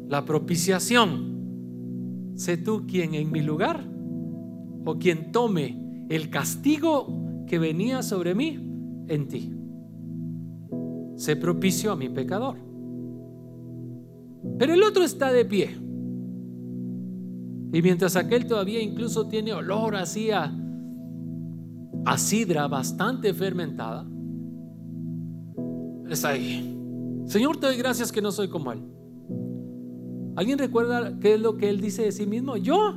La 0.09 0.25
propiciación. 0.25 2.33
Sé 2.35 2.57
tú 2.57 2.87
quien 2.87 3.15
en 3.15 3.33
mi 3.33 3.43
lugar 3.43 3.85
o 4.85 4.99
quien 4.99 5.33
tome 5.33 6.07
el 6.09 6.31
castigo 6.31 7.45
que 7.47 7.59
venía 7.59 8.03
sobre 8.03 8.35
mí 8.35 9.05
en 9.09 9.29
ti 9.29 9.59
se 11.19 11.35
propició 11.35 11.93
a 11.93 11.97
mi 11.97 12.09
pecador. 12.09 12.57
Pero 14.57 14.73
el 14.73 14.83
otro 14.85 15.03
está 15.03 15.33
de 15.33 15.45
pie. 15.45 15.77
Y 17.73 17.83
mientras 17.83 18.15
aquel 18.15 18.47
todavía 18.47 18.81
incluso 18.81 19.27
tiene 19.27 19.53
olor 19.53 19.97
así 19.97 20.31
a, 20.31 20.55
sidra 22.17 22.69
bastante 22.69 23.35
fermentada, 23.35 24.07
está 26.09 26.31
ahí. 26.31 26.75
Señor, 27.27 27.59
te 27.59 27.67
doy 27.67 27.77
gracias 27.77 28.11
que 28.11 28.23
no 28.23 28.33
soy 28.33 28.49
como 28.49 28.73
él. 28.73 28.83
¿Alguien 30.37 30.59
recuerda 30.59 31.19
qué 31.19 31.35
es 31.35 31.41
lo 31.41 31.57
que 31.57 31.69
él 31.69 31.81
dice 31.81 32.03
de 32.03 32.13
sí 32.13 32.27
mismo? 32.27 32.57
Yo 32.57 32.95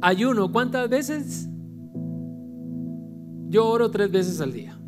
ayuno. 0.00 0.50
¿Cuántas 0.52 0.88
veces? 0.88 1.48
Yo 3.48 3.66
oro 3.68 3.90
tres 3.90 4.10
veces 4.10 4.40
al 4.40 4.52
día. 4.52 4.78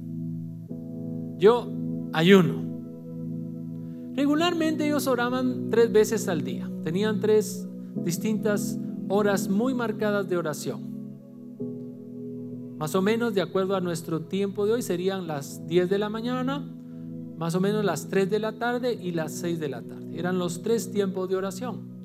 Yo 1.38 1.70
ayuno. 2.12 2.66
Regularmente 4.14 4.86
ellos 4.86 5.06
oraban 5.06 5.70
tres 5.70 5.92
veces 5.92 6.26
al 6.28 6.42
día. 6.42 6.70
Tenían 6.82 7.20
tres 7.20 7.68
distintas 8.02 8.78
horas 9.08 9.48
muy 9.48 9.74
marcadas 9.74 10.28
de 10.28 10.36
oración. 10.36 10.95
Más 12.78 12.94
o 12.94 13.00
menos, 13.00 13.34
de 13.34 13.40
acuerdo 13.40 13.74
a 13.74 13.80
nuestro 13.80 14.22
tiempo 14.22 14.66
de 14.66 14.74
hoy, 14.74 14.82
serían 14.82 15.26
las 15.26 15.66
10 15.66 15.88
de 15.88 15.98
la 15.98 16.10
mañana, 16.10 16.58
más 17.38 17.54
o 17.54 17.60
menos 17.60 17.84
las 17.84 18.08
3 18.08 18.28
de 18.28 18.38
la 18.38 18.52
tarde 18.52 18.92
y 18.92 19.12
las 19.12 19.32
6 19.32 19.58
de 19.58 19.68
la 19.68 19.82
tarde. 19.82 20.18
Eran 20.18 20.38
los 20.38 20.62
tres 20.62 20.90
tiempos 20.92 21.28
de 21.28 21.36
oración. 21.36 21.96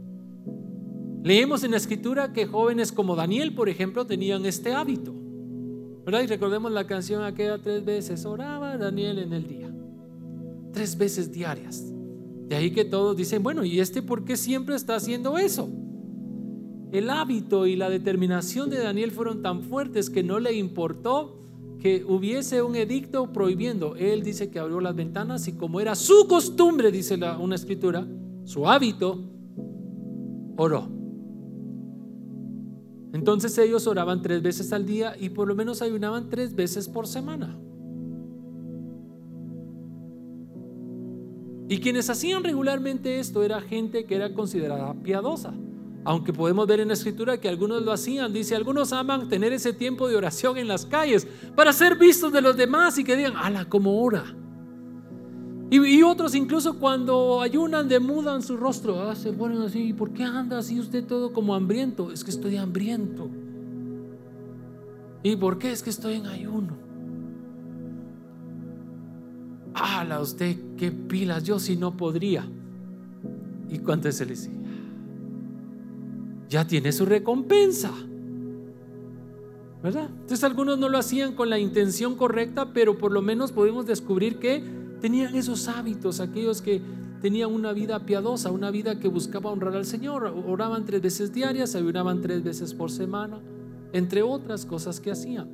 Leemos 1.24 1.64
en 1.64 1.72
la 1.72 1.78
escritura 1.78 2.34
que 2.34 2.48
jóvenes 2.48 2.92
como 2.92 3.16
Daniel, 3.16 3.54
por 3.54 3.70
ejemplo, 3.70 4.06
tenían 4.06 4.46
este 4.46 4.74
hábito. 4.74 5.14
¿Verdad? 6.06 6.24
Y 6.24 6.28
recordemos 6.28 6.72
la 6.72 6.88
canción 6.88 7.24
aquella 7.24 7.62
tres 7.62 7.86
veces, 7.86 8.26
oraba 8.26 8.78
Daniel 8.78 9.20
en 9.20 9.34
el 9.34 9.48
día. 9.48 9.72
Tres 10.74 10.98
veces 10.98 11.32
diarias. 11.32 11.94
De 12.48 12.56
ahí 12.56 12.72
que 12.72 12.86
todos 12.86 13.16
dicen, 13.16 13.44
bueno, 13.44 13.64
¿y 13.64 13.80
este 13.80 14.02
por 14.02 14.26
qué 14.26 14.36
siempre 14.36 14.76
está 14.76 14.96
haciendo 14.96 15.38
eso? 15.38 15.70
El 16.92 17.10
hábito 17.10 17.68
y 17.68 17.78
la 17.78 17.90
determinación 17.90 18.70
de 18.70 18.80
Daniel 18.80 19.12
fueron 19.12 19.42
tan 19.42 19.64
fuertes 19.64 20.10
que 20.10 20.24
no 20.24 20.40
le 20.40 20.54
importó 20.54 21.38
que 21.80 22.04
hubiese 22.06 22.62
un 22.62 22.76
edicto 22.76 23.32
prohibiendo. 23.32 23.96
Él 23.96 24.24
dice 24.24 24.52
que 24.52 24.60
abrió 24.60 24.82
las 24.82 24.96
ventanas 24.96 25.48
y 25.48 25.54
como 25.54 25.80
era 25.80 25.96
su 25.96 26.28
costumbre, 26.28 26.92
dice 26.92 27.18
una 27.40 27.56
escritura, 27.56 28.06
su 28.44 28.68
hábito, 28.68 29.20
oró. 30.58 30.90
Entonces 33.14 33.58
ellos 33.58 33.88
oraban 33.88 34.22
tres 34.22 34.42
veces 34.42 34.72
al 34.74 34.86
día 34.86 35.16
y 35.20 35.30
por 35.30 35.48
lo 35.48 35.56
menos 35.56 35.82
ayunaban 35.82 36.30
tres 36.30 36.56
veces 36.56 36.88
por 36.88 37.08
semana. 37.08 37.58
Y 41.68 41.80
quienes 41.80 42.10
hacían 42.10 42.44
regularmente 42.44 43.20
esto 43.20 43.44
era 43.44 43.62
gente 43.62 44.06
que 44.06 44.16
era 44.16 44.34
considerada 44.34 44.94
piadosa. 44.94 45.54
Aunque 46.04 46.34
podemos 46.34 46.66
ver 46.66 46.80
en 46.80 46.88
la 46.88 46.96
escritura 46.96 47.40
que 47.40 47.48
algunos 47.48 47.84
lo 47.84 47.92
hacían, 47.92 48.34
dice, 48.34 48.56
algunos 48.56 48.92
aman 48.92 49.30
tener 49.30 49.54
ese 49.54 49.72
tiempo 49.72 50.08
de 50.08 50.16
oración 50.16 50.58
en 50.58 50.68
las 50.68 50.86
calles 50.86 51.28
para 51.56 51.72
ser 51.74 51.96
vistos 51.98 52.34
de 52.34 52.42
los 52.42 52.58
demás 52.58 52.98
y 52.98 53.04
que 53.04 53.16
digan, 53.16 53.36
ala, 53.36 53.66
como 53.66 54.02
ora. 54.02 54.36
Y, 55.70 56.04
otros 56.04 56.36
incluso 56.36 56.78
cuando 56.80 57.42
ayunan 57.42 57.88
demudan 57.88 58.42
su 58.42 58.58
rostro, 58.58 59.10
ah, 59.10 59.16
se 59.16 59.32
ponen 59.32 59.62
así, 59.62 59.94
¿por 59.94 60.12
qué 60.12 60.24
anda 60.24 60.58
así 60.58 60.78
usted 60.78 61.06
todo 61.06 61.32
como 61.32 61.56
hambriento? 61.56 62.12
Es 62.12 62.26
que 62.26 62.32
estoy 62.32 62.58
hambriento. 62.58 63.30
¿Y 65.24 65.38
por 65.38 65.58
qué? 65.60 65.72
Es 65.72 65.82
que 65.82 65.92
estoy 65.92 66.16
en 66.16 66.26
ayuno. 66.26 66.76
¡Hala 69.74 70.20
usted 70.20 70.58
qué 70.76 70.92
pilas! 70.92 71.44
Yo 71.44 71.58
si 71.58 71.78
no 71.78 71.96
podría. 71.96 72.46
¿Y 73.70 73.80
cuánto 73.80 74.12
se 74.12 74.26
le 74.26 74.32
dice? 74.32 74.61
Ya 76.52 76.68
tiene 76.68 76.92
su 76.92 77.06
recompensa. 77.06 77.94
¿Verdad? 79.82 80.10
Entonces 80.12 80.44
algunos 80.44 80.78
no 80.78 80.90
lo 80.90 80.98
hacían 80.98 81.34
con 81.34 81.50
la 81.50 81.58
intención 81.58 82.16
correcta, 82.16 82.74
pero 82.74 82.98
por 82.98 83.14
lo 83.14 83.22
menos 83.22 83.54
podemos 83.54 83.86
descubrir 83.86 84.38
que 84.38 84.62
tenían 85.00 85.34
esos 85.34 85.70
hábitos, 85.70 86.20
aquellos 86.20 86.62
que 86.62 86.82
tenían 87.22 87.54
una 87.54 87.72
vida 87.72 88.06
piadosa, 88.06 88.52
una 88.52 88.70
vida 88.70 89.00
que 89.00 89.08
buscaba 89.08 89.50
honrar 89.50 89.78
al 89.78 89.86
Señor. 89.86 90.26
Oraban 90.46 90.86
tres 90.86 91.02
veces 91.02 91.32
diarias, 91.32 91.74
ayunaban 91.74 92.20
tres 92.20 92.44
veces 92.44 92.74
por 92.74 92.92
semana, 92.92 93.40
entre 93.94 94.22
otras 94.22 94.66
cosas 94.66 95.00
que 95.00 95.10
hacían. 95.10 95.48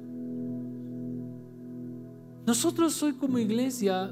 Nosotros 2.48 3.04
hoy 3.04 3.14
como 3.14 3.38
iglesia 3.38 4.10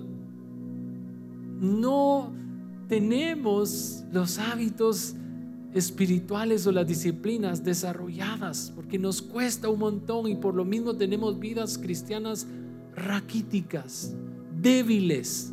no 1.60 2.32
tenemos 2.88 4.04
los 4.12 4.38
hábitos 4.38 5.16
espirituales 5.76 6.66
o 6.68 6.72
las 6.72 6.88
disciplinas 6.88 7.62
desarrolladas, 7.62 8.72
porque 8.74 8.98
nos 8.98 9.22
cuesta 9.22 9.68
un 9.68 9.80
montón 9.80 10.26
y 10.28 10.36
por 10.36 10.56
lo 10.56 10.64
mismo 10.64 10.96
tenemos 10.96 11.38
vidas 11.38 11.78
cristianas 11.78 12.48
raquíticas 12.96 14.16
débiles. 14.62 15.52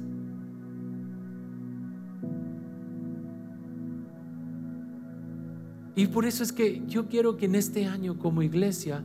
Y 5.97 6.07
por 6.07 6.25
eso 6.25 6.45
es 6.45 6.53
que 6.53 6.85
yo 6.87 7.09
quiero 7.09 7.37
que 7.37 7.47
en 7.47 7.57
este 7.57 7.87
año 7.87 8.17
como 8.17 8.43
iglesia 8.43 9.05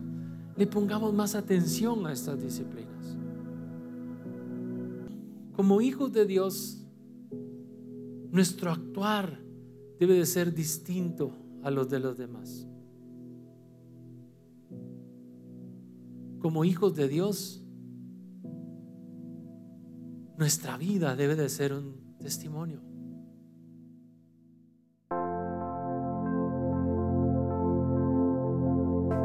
le 0.55 0.68
pongamos 0.68 1.15
más 1.15 1.34
atención 1.34 2.05
a 2.05 2.13
estas 2.13 2.39
disciplinas. 2.39 3.18
Como 5.55 5.82
hijos 5.82 6.13
de 6.13 6.28
Dios, 6.28 6.86
nuestro 8.32 8.72
actuar 8.72 9.47
debe 10.00 10.16
de 10.16 10.26
ser 10.26 10.54
distinto 10.54 11.32
a 11.64 11.72
los 11.72 11.89
de 11.89 12.00
los 12.00 12.18
demás. 12.18 12.68
Como 16.39 16.66
hijos 16.66 16.95
de 16.95 17.08
Dios, 17.08 17.64
nuestra 20.38 20.78
vida 20.78 21.16
debe 21.16 21.36
de 21.36 21.50
ser 21.50 21.74
un 21.74 22.16
testimonio. 22.20 22.82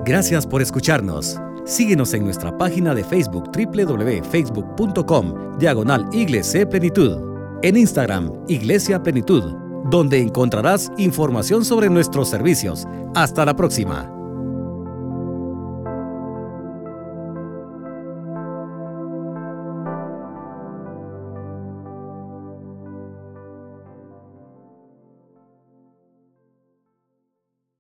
Gracias 0.05 0.47
por 0.47 0.63
escucharnos. 0.63 1.39
Síguenos 1.65 2.13
en 2.13 2.25
nuestra 2.25 2.59
página 2.59 2.93
de 2.93 3.05
Facebook 3.05 3.53
www.facebook.com 3.53 5.59
Diagonal 5.59 6.09
Iglesia 6.13 6.69
Plenitud. 6.69 7.19
En 7.63 7.77
Instagram 7.77 8.33
Iglesia 8.49 9.01
Plenitud, 9.01 9.62
donde 9.85 10.21
encontrarás 10.21 10.93
información 10.97 11.65
sobre 11.65 11.91
nuestros 11.91 12.29
servicios. 12.29 12.87
Hasta 13.15 13.45
la 13.45 13.57
próxima. 13.57 14.22